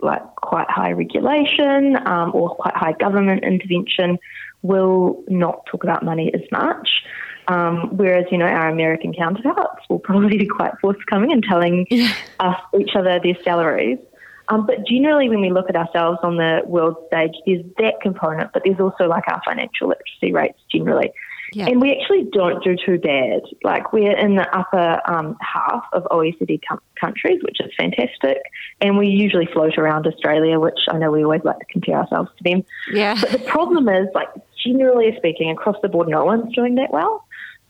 like 0.00 0.22
quite 0.36 0.70
high 0.70 0.92
regulation 0.92 1.96
um, 2.06 2.32
or 2.34 2.54
quite 2.56 2.74
high 2.76 2.92
government 2.92 3.44
intervention 3.44 4.18
will 4.62 5.22
not 5.28 5.66
talk 5.70 5.84
about 5.84 6.02
money 6.02 6.32
as 6.34 6.40
much. 6.50 6.88
Um, 7.46 7.96
whereas, 7.96 8.24
you 8.30 8.38
know, 8.38 8.46
our 8.46 8.68
American 8.70 9.12
counterparts 9.12 9.82
will 9.90 9.98
probably 9.98 10.38
be 10.38 10.46
quite 10.46 10.72
forthcoming 10.80 11.30
in 11.30 11.42
telling 11.42 11.86
us 12.40 12.56
each 12.78 12.96
other 12.96 13.20
their 13.22 13.36
salaries. 13.44 13.98
Um, 14.48 14.66
but 14.66 14.86
generally, 14.86 15.28
when 15.28 15.40
we 15.40 15.50
look 15.50 15.68
at 15.68 15.76
ourselves 15.76 16.18
on 16.22 16.36
the 16.36 16.62
world 16.66 16.96
stage, 17.06 17.32
there's 17.46 17.64
that 17.78 18.00
component, 18.02 18.52
but 18.52 18.62
there's 18.64 18.80
also 18.80 19.04
like 19.04 19.24
our 19.28 19.40
financial 19.44 19.88
literacy 19.88 20.32
rates 20.32 20.58
generally. 20.70 21.12
Yeah. 21.54 21.66
And 21.66 21.80
we 21.80 21.92
actually 21.92 22.24
don't 22.32 22.62
do 22.64 22.76
too 22.76 22.98
bad. 22.98 23.42
Like 23.62 23.92
we're 23.92 24.16
in 24.16 24.34
the 24.36 24.56
upper 24.56 25.00
um, 25.06 25.36
half 25.40 25.84
of 25.92 26.04
OECD 26.04 26.60
com- 26.68 26.80
countries, 27.00 27.40
which 27.42 27.60
is 27.60 27.70
fantastic. 27.76 28.38
And 28.80 28.98
we 28.98 29.08
usually 29.08 29.46
float 29.46 29.78
around 29.78 30.06
Australia, 30.06 30.58
which 30.58 30.78
I 30.88 30.98
know 30.98 31.10
we 31.10 31.22
always 31.22 31.44
like 31.44 31.58
to 31.58 31.66
compare 31.66 31.96
ourselves 31.96 32.30
to 32.38 32.50
them. 32.50 32.64
Yeah. 32.92 33.16
But 33.20 33.30
the 33.30 33.38
problem 33.38 33.88
is, 33.88 34.08
like 34.14 34.28
generally 34.64 35.14
speaking, 35.16 35.50
across 35.50 35.76
the 35.82 35.88
board, 35.88 36.08
no 36.08 36.24
one's 36.24 36.52
doing 36.54 36.74
that 36.76 36.92
well. 36.92 37.26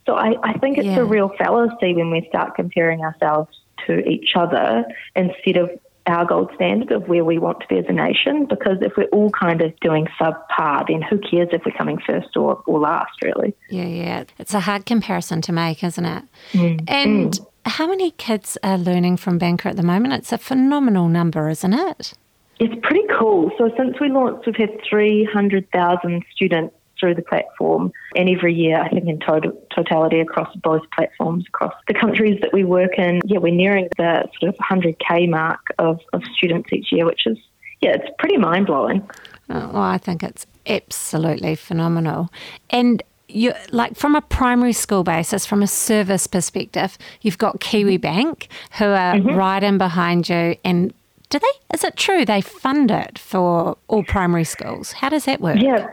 So 0.06 0.14
I, 0.14 0.34
I 0.42 0.58
think 0.58 0.78
it's 0.78 0.86
yeah. 0.86 0.98
a 0.98 1.04
real 1.04 1.30
fallacy 1.38 1.94
when 1.94 2.10
we 2.10 2.26
start 2.28 2.54
comparing 2.54 3.00
ourselves 3.00 3.50
to 3.86 4.06
each 4.08 4.30
other 4.34 4.84
instead 5.16 5.56
of 5.56 5.70
our 6.06 6.26
gold 6.26 6.50
standard 6.54 6.92
of 6.92 7.08
where 7.08 7.24
we 7.24 7.38
want 7.38 7.60
to 7.60 7.66
be 7.66 7.78
as 7.78 7.86
a 7.88 7.92
nation 7.92 8.46
because 8.46 8.76
if 8.82 8.92
we're 8.96 9.04
all 9.06 9.30
kind 9.30 9.62
of 9.62 9.78
doing 9.80 10.06
subpar, 10.20 10.86
then 10.86 11.02
who 11.02 11.18
cares 11.18 11.48
if 11.52 11.62
we're 11.64 11.76
coming 11.76 11.98
first 12.06 12.36
or, 12.36 12.62
or 12.66 12.80
last, 12.80 13.22
really? 13.22 13.54
Yeah, 13.70 13.86
yeah. 13.86 14.24
It's 14.38 14.54
a 14.54 14.60
hard 14.60 14.84
comparison 14.86 15.40
to 15.42 15.52
make, 15.52 15.82
isn't 15.82 16.04
it? 16.04 16.24
Mm. 16.52 16.84
And 16.88 17.32
mm. 17.32 17.46
how 17.64 17.86
many 17.86 18.10
kids 18.12 18.58
are 18.62 18.76
learning 18.76 19.16
from 19.16 19.38
Banqer 19.38 19.66
at 19.66 19.76
the 19.76 19.82
moment? 19.82 20.14
It's 20.14 20.32
a 20.32 20.38
phenomenal 20.38 21.08
number, 21.08 21.48
isn't 21.48 21.72
it? 21.72 22.12
It's 22.60 22.74
pretty 22.82 23.06
cool. 23.18 23.50
So 23.58 23.70
since 23.76 23.98
we 24.00 24.10
launched, 24.10 24.46
we've 24.46 24.56
had 24.56 24.78
300,000 24.88 26.22
students 26.34 26.74
through 26.98 27.14
the 27.14 27.22
platform. 27.22 27.92
And 28.16 28.28
every 28.28 28.54
year, 28.54 28.80
I 28.80 28.88
think 28.88 29.06
in 29.06 29.20
total, 29.20 29.52
totality 29.74 30.20
across 30.20 30.54
both 30.56 30.82
platforms, 30.94 31.44
across 31.48 31.74
the 31.88 31.94
countries 31.94 32.38
that 32.42 32.52
we 32.52 32.64
work 32.64 32.98
in, 32.98 33.20
yeah, 33.24 33.38
we're 33.38 33.54
nearing 33.54 33.88
the 33.96 34.28
sort 34.40 34.54
of 34.54 34.56
100k 34.56 35.28
mark 35.28 35.60
of, 35.78 36.00
of 36.12 36.22
students 36.36 36.72
each 36.72 36.92
year, 36.92 37.04
which 37.06 37.26
is, 37.26 37.38
yeah, 37.80 37.90
it's 37.94 38.10
pretty 38.18 38.36
mind 38.36 38.66
blowing. 38.66 39.08
Oh, 39.50 39.70
well, 39.72 39.76
I 39.76 39.98
think 39.98 40.22
it's 40.22 40.46
absolutely 40.66 41.54
phenomenal. 41.54 42.30
And 42.70 43.02
you 43.28 43.52
like 43.72 43.96
from 43.96 44.14
a 44.14 44.20
primary 44.20 44.72
school 44.72 45.02
basis, 45.02 45.44
from 45.46 45.62
a 45.62 45.66
service 45.66 46.26
perspective, 46.26 46.96
you've 47.22 47.38
got 47.38 47.60
Kiwibank 47.60 48.46
who 48.78 48.84
are 48.86 49.14
mm-hmm. 49.14 49.34
right 49.34 49.62
in 49.62 49.78
behind 49.78 50.28
you 50.28 50.56
and 50.64 50.94
do 51.34 51.40
they 51.40 51.74
is 51.74 51.82
it 51.82 51.96
true 51.96 52.24
they 52.24 52.40
fund 52.40 52.92
it 52.92 53.18
for 53.18 53.76
all 53.88 54.04
primary 54.04 54.44
schools? 54.44 54.92
How 54.92 55.08
does 55.08 55.24
that 55.24 55.40
work? 55.40 55.58
Yeah, 55.60 55.88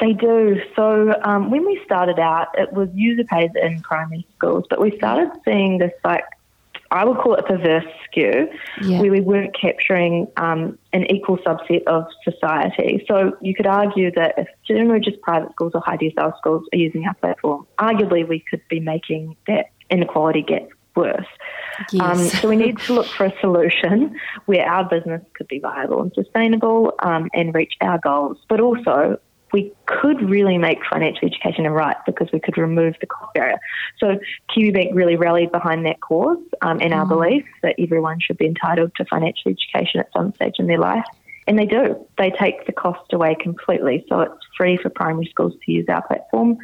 they 0.00 0.14
do. 0.14 0.62
So 0.74 1.12
um, 1.24 1.50
when 1.50 1.66
we 1.66 1.78
started 1.84 2.18
out, 2.18 2.48
it 2.54 2.72
was 2.72 2.88
user 2.94 3.24
pays 3.24 3.50
in 3.62 3.82
primary 3.82 4.26
schools, 4.36 4.64
but 4.70 4.80
we 4.80 4.96
started 4.96 5.28
seeing 5.44 5.76
this 5.76 5.92
like 6.04 6.24
I 6.90 7.04
would 7.04 7.18
call 7.18 7.34
it 7.34 7.40
a 7.40 7.42
perverse 7.42 7.84
skew, 8.06 8.48
yeah. 8.80 9.02
where 9.02 9.10
we 9.10 9.20
weren't 9.20 9.54
capturing 9.54 10.26
um, 10.38 10.78
an 10.94 11.04
equal 11.10 11.36
subset 11.38 11.84
of 11.84 12.06
society. 12.24 13.04
So 13.06 13.36
you 13.42 13.54
could 13.54 13.66
argue 13.66 14.10
that 14.12 14.36
if 14.38 14.48
generally 14.66 15.00
just 15.00 15.20
private 15.20 15.52
schools 15.52 15.72
or 15.74 15.82
high 15.82 15.98
decile 15.98 16.34
schools 16.38 16.66
are 16.72 16.78
using 16.78 17.04
our 17.06 17.12
platform, 17.12 17.66
arguably 17.76 18.26
we 18.26 18.42
could 18.48 18.62
be 18.70 18.80
making 18.80 19.36
that 19.46 19.66
inequality 19.90 20.40
gap 20.40 20.68
worse. 20.98 21.26
Yes. 21.92 22.02
Um, 22.02 22.40
so 22.40 22.48
we 22.48 22.56
need 22.56 22.78
to 22.86 22.92
look 22.92 23.06
for 23.06 23.26
a 23.26 23.40
solution 23.40 24.18
where 24.46 24.66
our 24.66 24.84
business 24.84 25.22
could 25.34 25.48
be 25.48 25.60
viable 25.60 26.02
and 26.02 26.12
sustainable 26.12 26.92
um, 26.98 27.30
and 27.32 27.54
reach 27.54 27.74
our 27.80 27.98
goals, 27.98 28.36
but 28.48 28.60
also 28.60 29.18
we 29.52 29.72
could 29.86 30.28
really 30.28 30.58
make 30.58 30.78
financial 30.90 31.26
education 31.26 31.64
a 31.66 31.70
right 31.70 31.96
because 32.06 32.28
we 32.32 32.40
could 32.40 32.58
remove 32.58 32.94
the 33.00 33.06
cost 33.06 33.32
barrier. 33.34 33.58
So 33.98 34.18
Kiwibank 34.50 34.94
really 34.94 35.16
rallied 35.16 35.52
behind 35.52 35.86
that 35.86 36.00
cause 36.00 36.38
um, 36.60 36.78
and 36.80 36.92
our 36.92 37.06
mm. 37.06 37.08
belief 37.08 37.44
that 37.62 37.74
everyone 37.78 38.20
should 38.20 38.36
be 38.36 38.46
entitled 38.46 38.92
to 38.96 39.04
financial 39.06 39.50
education 39.50 40.00
at 40.00 40.10
some 40.12 40.34
stage 40.34 40.54
in 40.58 40.66
their 40.66 40.78
life. 40.78 41.04
And 41.46 41.58
they 41.58 41.64
do. 41.64 41.96
They 42.18 42.30
take 42.30 42.66
the 42.66 42.72
cost 42.72 43.10
away 43.12 43.34
completely. 43.40 44.04
So 44.10 44.20
it's 44.20 44.46
free 44.56 44.76
for 44.76 44.90
primary 44.90 45.26
schools 45.30 45.54
to 45.64 45.72
use 45.72 45.86
our 45.88 46.06
platform, 46.06 46.58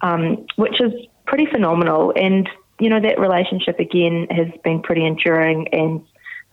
um, 0.00 0.46
which 0.56 0.80
is 0.80 0.92
pretty 1.26 1.44
phenomenal. 1.44 2.14
And, 2.16 2.48
you 2.80 2.88
know, 2.88 3.00
that 3.00 3.18
relationship 3.18 3.78
again 3.78 4.26
has 4.30 4.48
been 4.64 4.82
pretty 4.82 5.06
enduring 5.06 5.68
and 5.72 6.04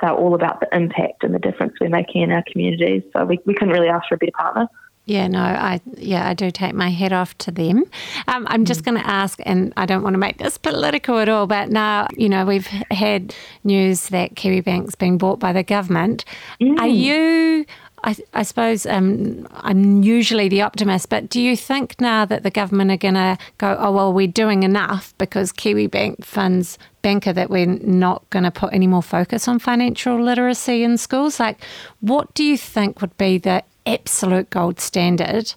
they're 0.02 0.12
all 0.12 0.36
about 0.36 0.60
the 0.60 0.68
impact 0.76 1.24
and 1.24 1.34
the 1.34 1.40
difference 1.40 1.74
we're 1.82 1.90
making 1.90 2.22
in 2.22 2.32
our 2.32 2.44
communities. 2.52 3.04
So 3.14 3.26
we, 3.26 3.40
we 3.46 3.54
couldn't 3.54 3.74
really 3.74 3.90
ask 3.90 4.08
for 4.08 4.16
a 4.16 4.18
better 4.18 4.32
partner. 4.32 4.68
Yeah, 5.06 5.28
no, 5.28 5.40
I 5.40 5.80
yeah, 5.96 6.28
I 6.28 6.34
do 6.34 6.52
take 6.52 6.74
my 6.74 6.90
head 6.90 7.14
off 7.14 7.38
to 7.38 7.52
them. 7.52 7.86
Um, 8.28 8.46
I'm 8.50 8.66
just 8.66 8.84
going 8.84 8.98
to 8.98 9.08
ask, 9.08 9.40
and 9.46 9.72
I 9.78 9.86
don't 9.86 10.04
want 10.04 10.16
to 10.16 10.18
make 10.18 10.38
this 10.38 10.58
political 10.58 11.18
at 11.20 11.30
all, 11.30 11.48
but 11.48 11.70
now 11.70 12.08
you 12.18 12.28
know 12.28 12.46
we've 12.46 12.68
had 12.92 13.34
news 13.64 14.10
that 14.10 14.36
Kiwibank's 14.36 14.96
being 14.96 15.18
bought 15.18 15.40
by 15.40 15.54
the 15.54 15.64
government. 15.64 16.26
Mm. 16.60 16.78
Are 16.78 16.88
you? 16.88 17.66
I, 18.04 18.16
I 18.34 18.44
suppose 18.44 18.86
um, 18.86 19.48
I'm 19.52 20.04
usually 20.04 20.50
the 20.50 20.62
optimist, 20.62 21.10
but 21.10 21.30
do 21.30 21.42
you 21.42 21.58
think 21.58 22.00
now 22.00 22.26
that 22.26 22.44
the 22.44 22.52
government 22.52 22.92
are 22.92 22.98
going 22.98 23.16
to 23.16 23.38
go, 23.58 23.76
oh, 23.80 23.92
well, 23.92 24.14
we're 24.14 24.28
doing 24.28 24.64
enough 24.64 25.14
because 25.18 25.52
Kiwibank 25.52 26.24
funds 26.24 26.78
Banqer 27.04 27.34
that 27.34 27.50
we're 27.50 27.66
not 27.66 28.30
going 28.30 28.44
to 28.44 28.52
put 28.52 28.74
any 28.74 28.88
more 28.88 29.02
focus 29.02 29.48
on 29.48 29.60
financial 29.60 30.22
literacy 30.22 30.84
in 30.84 30.98
schools? 30.98 31.40
Like, 31.40 31.60
what 32.02 32.34
do 32.34 32.44
you 32.44 32.58
think 32.58 33.02
would 33.02 33.18
be 33.18 33.38
the 33.38 33.64
absolute 33.88 34.50
gold 34.50 34.80
standard. 34.80 35.54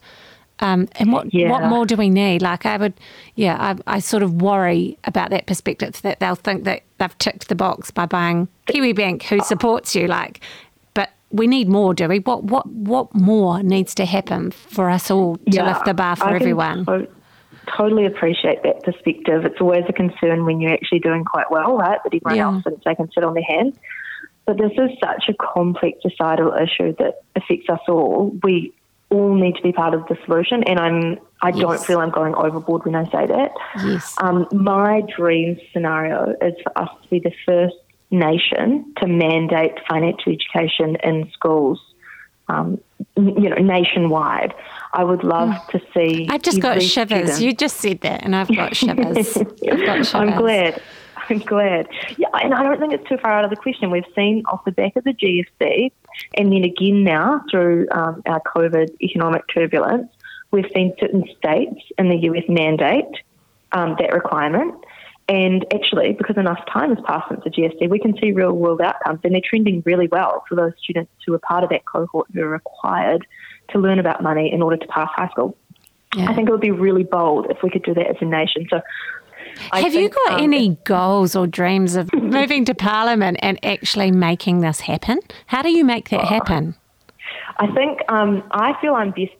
Um, 0.60 0.88
and 0.92 1.10
what 1.10 1.32
yeah. 1.32 1.50
what 1.50 1.64
more 1.64 1.86
do 1.86 1.96
we 1.96 2.10
need? 2.10 2.42
Like 2.42 2.66
I 2.66 2.76
would, 2.76 2.92
yeah, 3.34 3.56
I, 3.58 3.96
I, 3.96 3.98
sort 3.98 4.22
of 4.22 4.42
worry 4.42 4.98
about 5.04 5.30
that 5.30 5.46
perspective 5.46 6.02
that 6.02 6.20
they'll 6.20 6.34
think 6.34 6.64
that 6.64 6.82
they've 6.98 7.18
ticked 7.18 7.48
the 7.48 7.54
box 7.54 7.90
by 7.90 8.04
buying 8.04 8.46
Kiwibank, 8.66 9.22
who 9.22 9.40
supports 9.40 9.94
you. 9.94 10.06
Like, 10.06 10.40
we 11.30 11.46
need 11.46 11.68
more, 11.68 11.94
do 11.94 12.08
we? 12.08 12.18
What 12.18 12.44
what 12.44 12.66
what 12.66 13.14
more 13.14 13.62
needs 13.62 13.94
to 13.96 14.04
happen 14.04 14.50
for 14.50 14.90
us 14.90 15.10
all 15.10 15.36
to 15.36 15.42
yeah, 15.46 15.66
lift 15.66 15.84
the 15.84 15.94
bar 15.94 16.16
for 16.16 16.30
everyone? 16.34 16.84
To- 16.86 17.08
totally 17.76 18.06
appreciate 18.06 18.62
that 18.62 18.82
perspective. 18.82 19.44
It's 19.44 19.60
always 19.60 19.84
a 19.88 19.92
concern 19.92 20.44
when 20.44 20.60
you're 20.60 20.72
actually 20.72 21.00
doing 21.00 21.24
quite 21.24 21.50
well, 21.50 21.76
right? 21.76 21.98
That 22.02 22.14
everyone 22.14 22.36
yeah. 22.36 22.54
else 22.54 22.64
thinks 22.64 22.84
they 22.84 22.94
can 22.94 23.10
sit 23.12 23.24
on 23.24 23.34
their 23.34 23.44
hands. 23.44 23.76
But 24.46 24.58
this 24.58 24.72
is 24.72 24.90
such 25.02 25.24
a 25.28 25.34
complex 25.34 25.98
societal 26.02 26.52
issue 26.54 26.94
that 26.98 27.22
affects 27.36 27.68
us 27.68 27.80
all. 27.88 28.36
We 28.42 28.72
all 29.10 29.34
need 29.34 29.54
to 29.56 29.62
be 29.62 29.72
part 29.72 29.94
of 29.94 30.06
the 30.08 30.16
solution, 30.24 30.64
and 30.64 30.78
I'm 30.78 31.18
I 31.42 31.50
yes. 31.50 31.60
don't 31.60 31.84
feel 31.84 31.98
I'm 32.00 32.10
going 32.10 32.34
overboard 32.34 32.84
when 32.84 32.94
I 32.94 33.04
say 33.04 33.26
that. 33.26 33.52
Yes. 33.84 34.14
Um, 34.18 34.46
my 34.52 35.02
dream 35.16 35.58
scenario 35.72 36.34
is 36.40 36.54
for 36.62 36.76
us 36.76 36.88
to 37.02 37.08
be 37.08 37.20
the 37.20 37.32
first 37.46 37.76
nation 38.10 38.92
to 38.98 39.06
mandate 39.06 39.72
financial 39.88 40.32
education 40.32 40.96
in 41.02 41.30
schools. 41.32 41.80
Um, 42.48 42.80
you 43.16 43.48
know, 43.48 43.56
nationwide. 43.56 44.52
I 44.92 45.04
would 45.04 45.22
love 45.22 45.50
hmm. 45.50 45.78
to 45.78 45.84
see. 45.94 46.26
I've 46.28 46.42
just 46.42 46.60
got 46.60 46.82
shivers. 46.82 47.34
Student. 47.34 47.40
You 47.40 47.52
just 47.52 47.76
said 47.76 48.00
that, 48.00 48.24
and 48.24 48.34
I've 48.34 48.54
got 48.54 48.74
shivers. 48.74 49.36
I've 49.36 49.46
got 49.86 50.04
shivers. 50.04 50.14
I'm 50.14 50.36
glad. 50.36 50.82
I'm 51.28 51.38
glad. 51.38 51.88
Yeah, 52.16 52.28
and 52.34 52.52
I 52.52 52.64
don't 52.64 52.80
think 52.80 52.92
it's 52.92 53.08
too 53.08 53.18
far 53.18 53.32
out 53.32 53.44
of 53.44 53.50
the 53.50 53.56
question. 53.56 53.90
We've 53.90 54.04
seen 54.16 54.42
off 54.46 54.64
the 54.64 54.72
back 54.72 54.96
of 54.96 55.04
the 55.04 55.12
GFC, 55.12 55.92
and 56.36 56.52
then 56.52 56.64
again 56.64 57.04
now 57.04 57.42
through 57.50 57.86
um, 57.92 58.22
our 58.26 58.40
COVID 58.40 59.00
economic 59.00 59.44
turbulence, 59.52 60.10
we've 60.50 60.70
seen 60.74 60.92
certain 60.98 61.24
states 61.38 61.80
in 61.98 62.08
the 62.08 62.16
US 62.16 62.44
mandate 62.48 63.04
um, 63.72 63.96
that 64.00 64.12
requirement. 64.12 64.74
And 65.30 65.64
actually, 65.72 66.12
because 66.12 66.36
enough 66.36 66.58
time 66.72 66.92
has 66.92 67.04
passed 67.06 67.28
since 67.28 67.44
the 67.44 67.50
GFC, 67.50 67.88
we 67.88 68.00
can 68.00 68.18
see 68.18 68.32
real 68.32 68.50
world 68.50 68.80
outcomes, 68.80 69.20
and 69.22 69.32
they're 69.32 69.40
trending 69.48 69.80
really 69.86 70.08
well 70.08 70.42
for 70.48 70.56
those 70.56 70.72
students 70.82 71.12
who 71.24 71.32
are 71.34 71.38
part 71.38 71.62
of 71.62 71.70
that 71.70 71.84
cohort 71.84 72.26
who 72.34 72.42
are 72.42 72.48
required 72.48 73.24
to 73.68 73.78
learn 73.78 74.00
about 74.00 74.24
money 74.24 74.52
in 74.52 74.60
order 74.60 74.76
to 74.76 74.86
pass 74.88 75.08
high 75.14 75.28
school. 75.28 75.56
Yeah. 76.16 76.28
I 76.28 76.34
think 76.34 76.48
it 76.48 76.52
would 76.52 76.60
be 76.60 76.72
really 76.72 77.04
bold 77.04 77.46
if 77.48 77.62
we 77.62 77.70
could 77.70 77.84
do 77.84 77.94
that 77.94 78.08
as 78.08 78.16
a 78.20 78.24
nation. 78.24 78.66
So 78.68 78.80
I 79.70 79.82
Have 79.82 79.92
think, 79.92 80.02
you 80.02 80.08
got 80.26 80.32
um, 80.32 80.42
any 80.42 80.70
goals 80.82 81.36
or 81.36 81.46
dreams 81.46 81.94
of 81.94 82.12
moving 82.20 82.64
to 82.64 82.74
Parliament 82.74 83.38
and 83.40 83.64
actually 83.64 84.10
making 84.10 84.62
this 84.62 84.80
happen? 84.80 85.20
How 85.46 85.62
do 85.62 85.70
you 85.70 85.84
make 85.84 86.08
that 86.08 86.24
happen? 86.24 86.74
I 87.58 87.68
think 87.72 88.00
um, 88.08 88.42
I 88.50 88.72
feel 88.80 88.94
I'm 88.94 89.12
best 89.12 89.32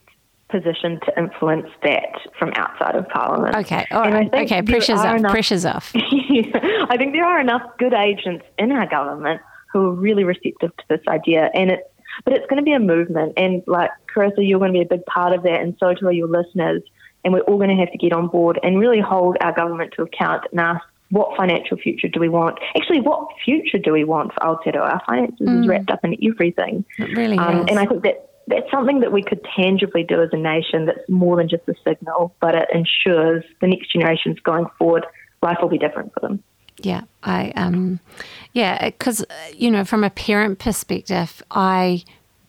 positioned 0.51 1.03
to 1.03 1.19
influence 1.19 1.69
that 1.83 2.11
from 2.39 2.53
outside 2.57 2.95
of 2.95 3.09
Parliament. 3.09 3.57
Okay, 3.57 3.87
all 3.91 4.11
right. 4.11 4.33
Okay, 4.33 4.63
pressure's 4.63 5.01
off. 5.01 5.17
Enough, 5.17 5.33
pressure's 5.33 5.65
off. 5.65 5.93
I 5.95 6.97
think 6.97 7.13
there 7.13 7.25
are 7.25 7.41
enough 7.41 7.63
good 7.79 7.95
agents 7.95 8.45
in 8.59 8.73
our 8.73 8.89
government 8.89 9.41
who 9.73 9.87
are 9.87 9.95
really 9.95 10.25
receptive 10.25 10.77
to 10.77 10.85
this 10.89 11.01
idea, 11.09 11.51
and 11.55 11.71
it's 11.71 11.83
but 12.25 12.35
it's 12.35 12.47
going 12.47 12.59
to 12.59 12.65
be 12.65 12.73
a 12.73 12.81
movement. 12.81 13.35
And 13.37 13.63
like 13.67 13.91
Carissa, 14.15 14.39
you're 14.39 14.59
going 14.59 14.73
to 14.73 14.79
be 14.79 14.85
a 14.85 14.89
big 14.89 15.07
part 15.07 15.33
of 15.33 15.43
that, 15.45 15.61
and 15.61 15.77
so 15.79 15.95
too 15.95 16.07
are 16.07 16.13
your 16.13 16.29
listeners. 16.29 16.83
And 17.23 17.35
we're 17.35 17.41
all 17.41 17.59
going 17.59 17.69
to 17.69 17.77
have 17.77 17.93
to 17.93 17.99
get 17.99 18.15
on 18.15 18.29
board 18.29 18.59
and 18.63 18.79
really 18.79 19.01
hold 19.01 19.37
our 19.43 19.53
government 19.53 19.93
to 19.97 20.03
account 20.03 20.47
and 20.53 20.61
ask 20.61 20.83
what 21.11 21.37
financial 21.37 21.77
future 21.77 22.09
do 22.09 22.21
we 22.21 22.29
want? 22.29 22.59
Actually, 22.77 23.01
what 23.01 23.29
future 23.45 23.79
do 23.79 23.93
we 23.93 24.05
want 24.05 24.33
for 24.33 24.41
Aotearoa? 24.41 24.93
Our 24.93 25.03
finances 25.07 25.49
mm. 25.49 25.61
is 25.61 25.69
wrapped 25.69 25.91
up 25.91 26.05
in 26.05 26.17
everything. 26.25 26.85
It 26.99 27.17
really 27.17 27.37
um, 27.37 27.59
is. 27.59 27.67
And 27.69 27.79
I 27.79 27.87
think 27.87 28.03
that 28.05 28.30
that's 28.51 28.71
something 28.71 29.01
that 29.01 29.13
we 29.13 29.23
could 29.23 29.45
tangibly 29.57 30.03
do 30.03 30.23
as 30.23 30.31
a 30.33 30.37
nation 30.37 30.87
that's 30.87 31.09
more 31.09 31.37
than 31.37 31.49
just 31.49 31.63
a 31.69 31.75
signal, 31.85 32.35
but 32.41 32.55
it 32.55 32.69
ensures 32.73 33.45
the 33.61 33.67
next 33.67 33.93
generations 33.93 34.39
going 34.41 34.67
forward, 34.79 35.07
life 35.43 35.59
will 35.63 35.69
be 35.69 35.79
different 35.79 36.13
for 36.13 36.21
them. 36.21 36.43
Yeah, 36.83 37.03
I 37.23 37.51
um, 37.57 38.01
yeah, 38.53 38.87
because 38.87 39.25
you 39.55 39.71
know, 39.71 39.85
from 39.85 40.03
a 40.03 40.11
parent 40.11 40.59
perspective, 40.59 41.43
I 41.51 42.05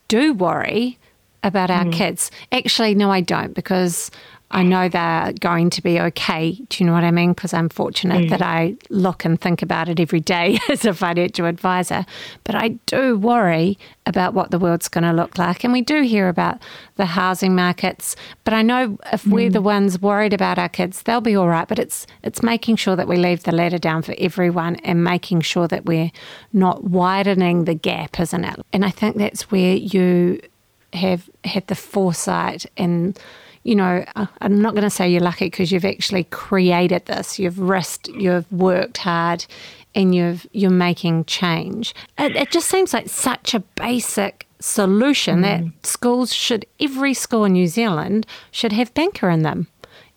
do 0.08 0.34
worry 0.34 0.98
about 1.44 1.70
our 1.70 1.86
mm. 1.86 1.94
kids. 1.94 2.32
Actually, 2.52 2.96
no, 2.96 3.12
I 3.12 3.22
don't, 3.22 3.54
because 3.54 4.12
I 4.52 4.64
know 4.64 4.90
they're 4.90 5.34
going 5.40 5.70
to 5.72 5.82
be 5.82 6.00
okay. 6.00 6.52
Do 6.70 6.84
you 6.84 6.86
know 6.86 6.94
what 6.94 7.06
I 7.06 7.12
mean? 7.12 7.32
Because 7.32 7.54
I'm 7.54 7.70
fortunate 7.70 8.26
mm. 8.26 8.30
that 8.30 8.42
I 8.42 8.76
look 8.90 9.24
and 9.24 9.40
think 9.40 9.62
about 9.62 9.88
it 9.88 10.00
every 10.00 10.20
day 10.20 10.60
as 10.70 10.84
a 10.86 10.94
financial 10.94 11.46
advisor. 11.46 12.06
But 12.44 12.56
I 12.56 12.70
do 12.86 13.18
worry 13.18 13.78
about 14.06 14.34
what 14.34 14.52
the 14.52 14.60
world's 14.60 14.90
going 14.90 15.06
to 15.06 15.14
look 15.14 15.38
like. 15.38 15.64
And 15.64 15.72
we 15.72 15.82
do 15.82 16.02
hear 16.02 16.28
about 16.28 16.62
the 16.98 17.06
housing 17.06 17.56
markets. 17.56 18.16
But 18.44 18.54
I 18.54 18.62
know 18.62 18.98
if 19.14 19.24
mm. 19.24 19.32
we're 19.32 19.50
the 19.50 19.62
ones 19.62 20.02
worried 20.02 20.34
about 20.34 20.60
our 20.60 20.70
kids, 20.70 21.04
they'll 21.04 21.22
be 21.22 21.36
all 21.36 21.48
right. 21.48 21.68
But 21.68 21.80
it's 21.80 22.06
it's 22.22 22.44
making 22.44 22.76
sure 22.76 22.98
that 22.98 23.08
we 23.08 23.16
leave 23.16 23.44
the 23.44 23.54
ladder 23.54 23.80
down 23.80 24.02
for 24.02 24.16
everyone 24.18 24.76
and 24.78 25.04
making 25.04 25.42
sure 25.42 25.68
that 25.70 25.86
we're 25.86 26.12
not 26.52 26.84
widening 26.84 27.64
the 27.64 27.76
gap, 27.76 28.20
isn't 28.20 28.44
it? 28.44 28.60
And 28.74 28.84
I 28.84 28.90
think 28.90 29.16
that's 29.16 29.50
where 29.50 29.76
you 29.76 30.42
have 30.94 31.30
had 31.46 31.68
the 31.68 31.76
foresight 31.76 32.66
and 32.76 33.18
you 33.64 33.76
know, 33.76 34.04
uh, 34.16 34.26
I'm 34.42 34.62
not 34.62 34.74
going 34.74 34.84
to 34.84 34.90
say 34.90 35.10
you're 35.10 35.22
lucky 35.22 35.46
because 35.46 35.72
you've 35.72 35.86
actually 35.86 36.24
created 36.26 37.06
this. 37.06 37.38
You've 37.38 37.60
risked, 37.60 38.08
you've 38.10 38.52
worked 38.52 38.98
hard, 38.98 39.46
and 39.94 40.16
you've 40.16 40.48
you're 40.52 40.72
making 40.72 41.26
change. 41.26 41.94
It, 42.18 42.36
it 42.36 42.52
just 42.52 42.70
seems 42.70 42.94
like 42.94 43.10
such 43.10 43.54
a 43.54 43.60
basic 43.60 44.48
solution 44.60 45.40
mm. 45.40 45.44
that 45.44 45.88
schools 45.88 46.34
should 46.34 46.66
every 46.80 47.14
school 47.14 47.46
in 47.46 47.54
New 47.54 47.68
Zealand 47.68 48.26
should 48.52 48.72
have 48.72 48.94
Banqer 48.94 49.34
in 49.34 49.44
them. 49.44 49.68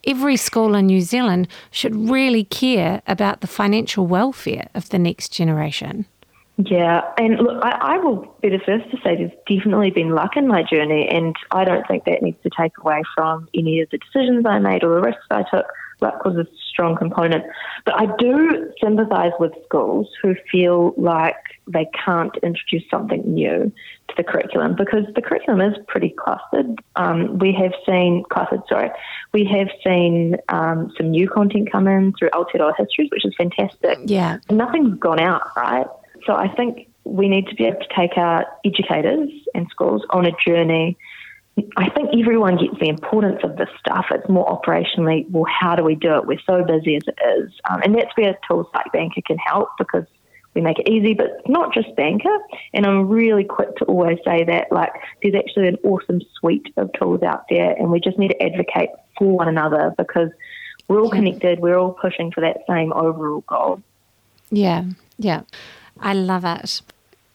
Every 0.06 0.36
school 0.36 0.74
in 0.74 0.86
New 0.86 1.00
Zealand 1.00 1.48
should 1.70 1.96
really 2.10 2.44
care 2.44 3.00
about 3.06 3.40
the 3.40 3.46
financial 3.46 4.06
welfare 4.06 4.68
of 4.74 4.90
the 4.90 4.98
next 4.98 5.30
generation. 5.30 6.04
Yeah, 6.56 7.02
and 7.18 7.38
look, 7.38 7.64
I, 7.64 7.94
I, 7.94 7.98
will 7.98 8.32
be 8.40 8.48
the 8.48 8.60
first 8.64 8.88
to 8.92 8.96
say 8.98 9.16
there's 9.16 9.32
definitely 9.48 9.90
been 9.90 10.10
luck 10.10 10.36
in 10.36 10.46
my 10.46 10.62
journey, 10.62 11.08
and 11.08 11.34
I 11.50 11.64
don't 11.64 11.86
think 11.88 12.04
that 12.04 12.22
needs 12.22 12.40
to 12.44 12.50
take 12.56 12.78
away 12.78 13.02
from 13.16 13.48
any 13.54 13.80
of 13.80 13.90
the 13.90 13.98
decisions 13.98 14.46
I 14.46 14.60
made 14.60 14.84
or 14.84 14.94
the 14.94 15.00
risks 15.00 15.26
I 15.32 15.42
took. 15.52 15.66
Luck 16.00 16.24
was 16.24 16.36
a 16.36 16.46
strong 16.68 16.96
component. 16.96 17.44
But 17.84 17.94
I 18.00 18.06
do 18.18 18.70
sympathise 18.80 19.32
with 19.40 19.52
schools 19.64 20.08
who 20.22 20.34
feel 20.50 20.94
like 20.96 21.36
they 21.66 21.88
can't 22.04 22.36
introduce 22.42 22.88
something 22.90 23.22
new 23.26 23.72
to 24.08 24.14
the 24.16 24.22
curriculum 24.22 24.76
because 24.76 25.04
the 25.14 25.22
curriculum 25.22 25.60
is 25.60 25.76
pretty 25.88 26.10
clustered. 26.10 26.80
Um, 26.94 27.38
we 27.38 27.52
have 27.52 27.72
seen, 27.86 28.22
clustered, 28.30 28.62
sorry, 28.68 28.90
we 29.32 29.44
have 29.44 29.68
seen 29.84 30.36
um, 30.48 30.92
some 30.96 31.10
new 31.10 31.28
content 31.28 31.72
come 31.72 31.88
in 31.88 32.12
through 32.18 32.30
Aotearoa 32.30 32.74
Histories, 32.76 33.10
which 33.10 33.24
is 33.24 33.34
fantastic. 33.36 33.98
Yeah. 34.04 34.38
Nothing's 34.50 34.98
gone 34.98 35.20
out, 35.20 35.42
right? 35.56 35.86
So 36.26 36.34
I 36.34 36.48
think 36.48 36.88
we 37.04 37.28
need 37.28 37.48
to 37.48 37.54
be 37.54 37.64
able 37.64 37.80
to 37.80 37.88
take 37.94 38.16
our 38.16 38.46
educators 38.64 39.30
and 39.54 39.68
schools 39.70 40.02
on 40.10 40.26
a 40.26 40.32
journey. 40.44 40.96
I 41.76 41.88
think 41.90 42.10
everyone 42.18 42.56
gets 42.56 42.78
the 42.80 42.88
importance 42.88 43.40
of 43.44 43.56
this 43.56 43.68
stuff. 43.78 44.06
It's 44.10 44.28
more 44.28 44.46
operationally, 44.46 45.30
well, 45.30 45.44
how 45.44 45.76
do 45.76 45.84
we 45.84 45.94
do 45.94 46.16
it? 46.16 46.26
We're 46.26 46.40
so 46.46 46.64
busy 46.64 46.96
as 46.96 47.02
it 47.06 47.18
is. 47.38 47.52
Um, 47.70 47.80
and 47.82 47.94
that's 47.94 48.16
where 48.16 48.36
tools 48.48 48.66
like 48.74 48.86
Banqer 48.92 49.24
can 49.24 49.38
help 49.38 49.68
because 49.78 50.04
we 50.54 50.62
make 50.62 50.78
it 50.78 50.88
easy, 50.88 51.14
but 51.14 51.48
not 51.48 51.72
just 51.72 51.88
Banqer. 51.96 52.38
And 52.72 52.86
I'm 52.86 53.08
really 53.08 53.44
quick 53.44 53.76
to 53.76 53.84
always 53.84 54.18
say 54.24 54.44
that, 54.44 54.72
like, 54.72 54.92
there's 55.22 55.34
actually 55.34 55.68
an 55.68 55.76
awesome 55.84 56.22
suite 56.38 56.72
of 56.76 56.90
tools 56.94 57.22
out 57.22 57.44
there, 57.50 57.72
and 57.72 57.90
we 57.90 58.00
just 58.00 58.18
need 58.18 58.28
to 58.28 58.42
advocate 58.42 58.90
for 59.18 59.36
one 59.36 59.48
another 59.48 59.94
because 59.96 60.30
we're 60.88 61.00
all 61.00 61.10
connected, 61.10 61.60
we're 61.60 61.78
all 61.78 61.92
pushing 61.92 62.30
for 62.30 62.40
that 62.40 62.58
same 62.68 62.92
overall 62.92 63.42
goal. 63.42 63.82
Yeah, 64.50 64.84
yeah. 65.18 65.42
I 66.00 66.12
love 66.12 66.44
it. 66.44 66.82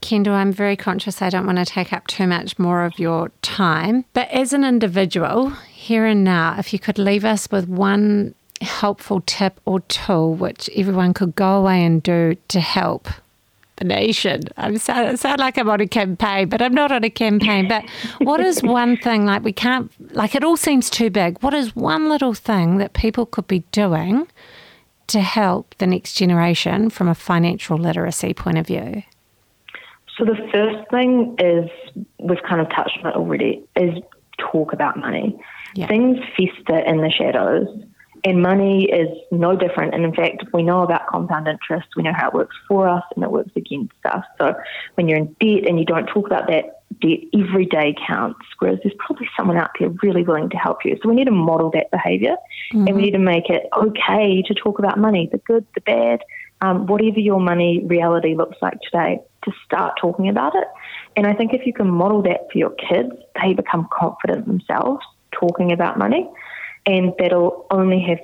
Kendall, 0.02 0.36
I'm 0.36 0.54
very 0.54 0.76
conscious 0.76 1.22
I 1.22 1.30
don't 1.30 1.46
want 1.46 1.58
to 1.58 1.66
take 1.66 1.92
up 1.92 2.08
too 2.08 2.26
much 2.26 2.58
more 2.58 2.86
of 2.86 2.98
your 3.00 3.32
time. 3.42 4.06
But 4.14 4.30
as 4.30 4.54
an 4.54 4.64
individual, 4.64 5.50
here 5.72 6.06
and 6.06 6.24
now, 6.24 6.56
if 6.58 6.72
you 6.72 6.80
could 6.80 6.98
leave 6.98 7.26
us 7.26 7.52
with 7.52 7.68
one 7.68 8.34
helpful 8.62 9.22
tip 9.26 9.60
or 9.66 9.80
tool 9.82 10.34
which 10.36 10.70
everyone 10.76 11.14
could 11.14 11.36
go 11.36 11.58
away 11.58 11.84
and 11.84 12.04
do 12.04 12.36
to 12.50 12.60
help 12.60 13.08
the 13.78 13.86
nation. 13.86 14.42
I 14.58 14.76
sound, 14.76 15.18
sound 15.20 15.40
like 15.40 15.58
I'm 15.58 15.70
on 15.70 15.80
a 15.80 15.88
campaign, 15.88 16.50
but 16.50 16.62
I'm 16.62 16.74
not 16.74 16.92
on 16.92 17.04
a 17.04 17.10
campaign. 17.10 17.68
But 17.68 17.86
what 18.20 18.42
is 18.42 18.62
one 18.62 18.98
thing, 18.98 19.26
like 19.26 19.44
we 19.44 19.54
can't, 19.54 19.90
like 20.14 20.36
it 20.36 20.44
all 20.44 20.58
seems 20.58 20.90
too 20.90 21.10
big. 21.10 21.42
What 21.42 21.54
is 21.54 21.76
one 21.76 22.10
little 22.10 22.34
thing 22.34 22.78
that 22.78 22.94
people 22.94 23.26
could 23.26 23.48
be 23.48 23.60
doing 23.72 24.28
to 25.10 25.22
help 25.22 25.76
the 25.78 25.88
next 25.88 26.14
generation 26.14 26.90
from 26.90 27.08
a 27.08 27.16
financial 27.16 27.78
literacy 27.78 28.34
point 28.34 28.58
of 28.58 28.68
view? 28.68 29.04
So, 30.18 30.26
the 30.26 30.36
first 30.52 30.90
thing 30.92 31.36
is 31.40 31.70
we've 32.20 32.44
kind 32.48 32.62
of 32.62 32.70
touched 32.70 33.00
on 33.04 33.12
it 33.12 33.16
already 33.16 33.64
is 33.76 33.98
talk 34.38 34.74
about 34.74 34.98
money. 34.98 35.40
Yeah. 35.76 35.88
Things 35.88 36.18
fester 36.36 36.80
in 36.80 36.98
the 36.98 37.10
shadows, 37.10 37.68
and 38.26 38.42
money 38.42 38.86
is 38.86 39.08
no 39.32 39.56
different. 39.56 39.94
And 39.94 40.04
in 40.04 40.14
fact, 40.14 40.44
we 40.54 40.64
know 40.64 40.82
about 40.82 41.08
compound 41.08 41.48
interest, 41.48 41.88
we 41.96 42.04
know 42.04 42.14
how 42.14 42.30
it 42.30 42.34
works 42.34 42.56
for 42.68 42.88
us 42.88 43.04
and 43.16 43.24
it 43.24 43.32
works 43.32 43.52
against 43.56 43.94
us. 44.06 44.26
So, 44.38 44.54
when 44.96 45.08
you're 45.08 45.20
in 45.20 45.36
debt 45.40 45.68
and 45.68 45.80
you 45.80 45.86
don't 45.86 46.08
talk 46.08 46.26
about 46.26 46.48
that 46.48 46.79
debt 47.02 47.20
every 47.34 47.66
day 47.66 47.96
counts, 48.08 48.46
whereas 48.60 48.80
there's 48.84 48.96
probably 48.98 49.30
someone 49.38 49.58
out 49.58 49.72
there 49.80 49.90
really 50.02 50.24
willing 50.24 50.50
to 50.50 50.58
help 50.58 50.84
you. 50.84 50.98
So 51.02 51.10
we 51.10 51.16
need 51.16 51.26
to 51.26 51.32
model 51.32 51.70
that 51.72 51.92
behaviour 51.92 52.36
mm-hmm. 52.74 52.88
and 52.88 52.88
we 52.88 52.92
mm-hmm. 52.92 53.02
need 53.02 53.12
to 53.12 53.20
make 53.20 53.50
it 53.50 53.68
okay 53.78 54.42
to 54.44 54.54
talk 54.54 54.80
about 54.80 54.98
money, 55.00 55.30
the 55.32 55.38
good, 55.40 55.66
the 55.76 55.82
bad, 55.82 56.22
um, 56.62 56.88
whatever 56.88 57.20
your 57.20 57.40
money 57.40 57.84
reality 57.86 58.36
looks 58.36 58.58
like 58.62 58.80
today, 58.82 59.20
to 59.46 59.52
start 59.64 59.98
talking 60.00 60.28
about 60.28 60.56
it. 60.56 60.68
And 61.16 61.26
I 61.26 61.34
think 61.34 61.54
if 61.54 61.66
you 61.66 61.74
can 61.74 61.90
model 61.90 62.22
that 62.24 62.52
for 62.52 62.58
your 62.58 62.72
kids, 62.72 63.12
they 63.42 63.54
become 63.54 63.88
confident 63.92 64.48
themselves 64.48 65.06
talking 65.32 65.72
about 65.72 65.98
money, 65.98 66.30
and 66.86 67.14
that'll 67.20 67.66
only 67.72 68.02
have 68.02 68.20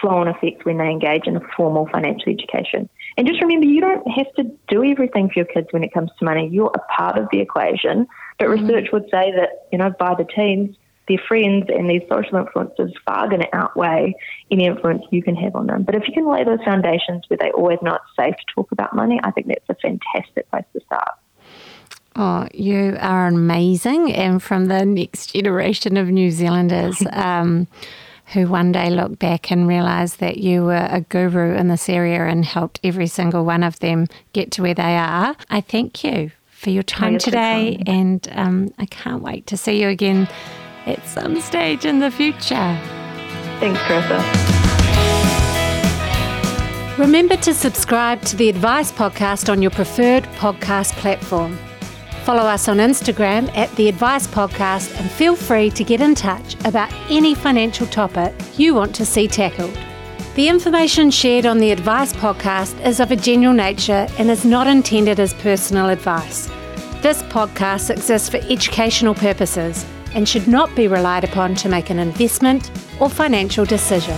flow 0.00 0.16
on 0.16 0.28
effect 0.28 0.64
when 0.64 0.78
they 0.78 0.88
engage 0.88 1.26
in 1.26 1.36
a 1.36 1.40
formal 1.56 1.88
financial 1.92 2.32
education. 2.32 2.88
And 3.16 3.26
just 3.26 3.42
remember, 3.42 3.66
you 3.66 3.80
don't 3.80 4.06
have 4.10 4.32
to 4.34 4.44
do 4.68 4.84
everything 4.84 5.28
for 5.28 5.40
your 5.40 5.46
kids 5.46 5.68
when 5.70 5.84
it 5.84 5.92
comes 5.92 6.10
to 6.18 6.24
money. 6.24 6.48
You're 6.50 6.72
a 6.74 6.92
part 6.94 7.18
of 7.18 7.28
the 7.32 7.40
equation. 7.40 8.06
But 8.38 8.48
mm-hmm. 8.48 8.66
research 8.66 8.88
would 8.92 9.04
say 9.04 9.32
that, 9.32 9.66
you 9.72 9.78
know, 9.78 9.92
by 9.98 10.14
the 10.14 10.24
teens, 10.24 10.76
their 11.08 11.18
friends 11.26 11.66
and 11.68 11.90
these 11.90 12.02
social 12.08 12.36
influences 12.36 12.92
far 13.04 13.28
going 13.28 13.40
to 13.40 13.56
outweigh 13.56 14.14
any 14.50 14.66
influence 14.66 15.02
you 15.10 15.22
can 15.22 15.34
have 15.34 15.56
on 15.56 15.66
them. 15.66 15.82
But 15.82 15.96
if 15.96 16.06
you 16.06 16.14
can 16.14 16.28
lay 16.28 16.44
those 16.44 16.62
foundations 16.64 17.24
where 17.28 17.36
they 17.36 17.50
always 17.50 17.78
know 17.82 17.94
it's 17.94 18.16
safe 18.16 18.36
to 18.36 18.54
talk 18.54 18.70
about 18.70 18.94
money, 18.94 19.18
I 19.22 19.32
think 19.32 19.48
that's 19.48 19.68
a 19.68 19.74
fantastic 19.74 20.48
place 20.50 20.64
to 20.72 20.80
start. 20.86 21.10
Oh, 22.16 22.46
you 22.52 22.96
are 23.00 23.26
amazing. 23.26 24.12
And 24.12 24.42
from 24.42 24.66
the 24.66 24.84
next 24.84 25.32
generation 25.32 25.96
of 25.96 26.08
New 26.08 26.30
Zealanders, 26.30 27.02
um, 27.12 27.66
who 28.32 28.46
one 28.46 28.72
day 28.72 28.90
look 28.90 29.18
back 29.18 29.50
and 29.50 29.66
realize 29.66 30.16
that 30.16 30.38
you 30.38 30.64
were 30.64 30.88
a 30.90 31.00
guru 31.08 31.54
in 31.56 31.68
this 31.68 31.88
area 31.88 32.26
and 32.26 32.44
helped 32.44 32.80
every 32.84 33.06
single 33.06 33.44
one 33.44 33.62
of 33.62 33.78
them 33.80 34.06
get 34.32 34.52
to 34.52 34.62
where 34.62 34.74
they 34.74 34.96
are. 34.96 35.36
I 35.48 35.60
thank 35.60 36.04
you 36.04 36.30
for 36.46 36.70
your 36.70 36.82
time 36.82 37.18
today, 37.18 37.82
and 37.86 38.28
um, 38.32 38.72
I 38.78 38.86
can't 38.86 39.22
wait 39.22 39.46
to 39.48 39.56
see 39.56 39.80
you 39.80 39.88
again 39.88 40.28
at 40.86 41.04
some 41.06 41.40
stage 41.40 41.84
in 41.84 41.98
the 42.00 42.10
future. 42.10 42.78
Thanks, 43.58 43.80
Carissa. 43.80 44.60
Remember 46.98 47.36
to 47.36 47.54
subscribe 47.54 48.20
to 48.22 48.36
the 48.36 48.50
Advice 48.50 48.92
Podcast 48.92 49.50
on 49.50 49.62
your 49.62 49.70
preferred 49.70 50.24
podcast 50.36 50.92
platform. 50.92 51.58
Follow 52.24 52.42
us 52.42 52.68
on 52.68 52.76
Instagram 52.76 53.50
at 53.56 53.74
The 53.76 53.88
Advice 53.88 54.26
Podcast 54.26 54.94
and 55.00 55.10
feel 55.10 55.34
free 55.34 55.70
to 55.70 55.82
get 55.82 56.02
in 56.02 56.14
touch 56.14 56.54
about 56.66 56.92
any 57.08 57.34
financial 57.34 57.86
topic 57.86 58.34
you 58.58 58.74
want 58.74 58.94
to 58.96 59.06
see 59.06 59.26
tackled. 59.26 59.76
The 60.34 60.48
information 60.48 61.10
shared 61.10 61.46
on 61.46 61.58
the 61.58 61.70
Advice 61.70 62.12
Podcast 62.12 62.78
is 62.86 63.00
of 63.00 63.10
a 63.10 63.16
general 63.16 63.54
nature 63.54 64.06
and 64.18 64.30
is 64.30 64.44
not 64.44 64.66
intended 64.66 65.18
as 65.18 65.34
personal 65.34 65.88
advice. 65.88 66.46
This 67.00 67.22
podcast 67.24 67.88
exists 67.88 68.28
for 68.28 68.36
educational 68.36 69.14
purposes 69.14 69.86
and 70.14 70.28
should 70.28 70.46
not 70.46 70.74
be 70.76 70.88
relied 70.88 71.24
upon 71.24 71.54
to 71.56 71.68
make 71.70 71.88
an 71.88 71.98
investment 71.98 72.70
or 73.00 73.08
financial 73.08 73.64
decision. 73.64 74.16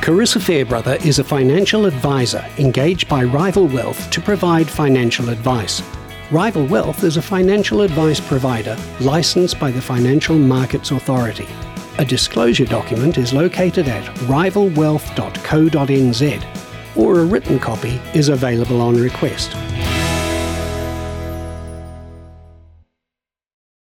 Carissa 0.00 0.40
Fairbrother 0.40 0.94
is 1.04 1.18
a 1.18 1.24
financial 1.24 1.84
advisor 1.84 2.44
engaged 2.58 3.08
by 3.08 3.24
Rival 3.24 3.66
Wealth 3.66 4.08
to 4.12 4.20
provide 4.20 4.70
financial 4.70 5.30
advice. 5.30 5.82
Rival 6.32 6.66
Wealth 6.66 7.04
is 7.04 7.16
a 7.16 7.22
financial 7.22 7.82
advice 7.82 8.18
provider 8.18 8.76
licensed 8.98 9.60
by 9.60 9.70
the 9.70 9.80
Financial 9.80 10.36
Markets 10.36 10.90
Authority. 10.90 11.46
A 11.98 12.04
disclosure 12.04 12.64
document 12.64 13.16
is 13.16 13.32
located 13.32 13.86
at 13.86 14.04
rivalwealth.co.nz 14.26 16.96
or 16.96 17.20
a 17.20 17.24
written 17.24 17.60
copy 17.60 18.00
is 18.12 18.28
available 18.28 18.80
on 18.80 18.96
request. 18.96 19.52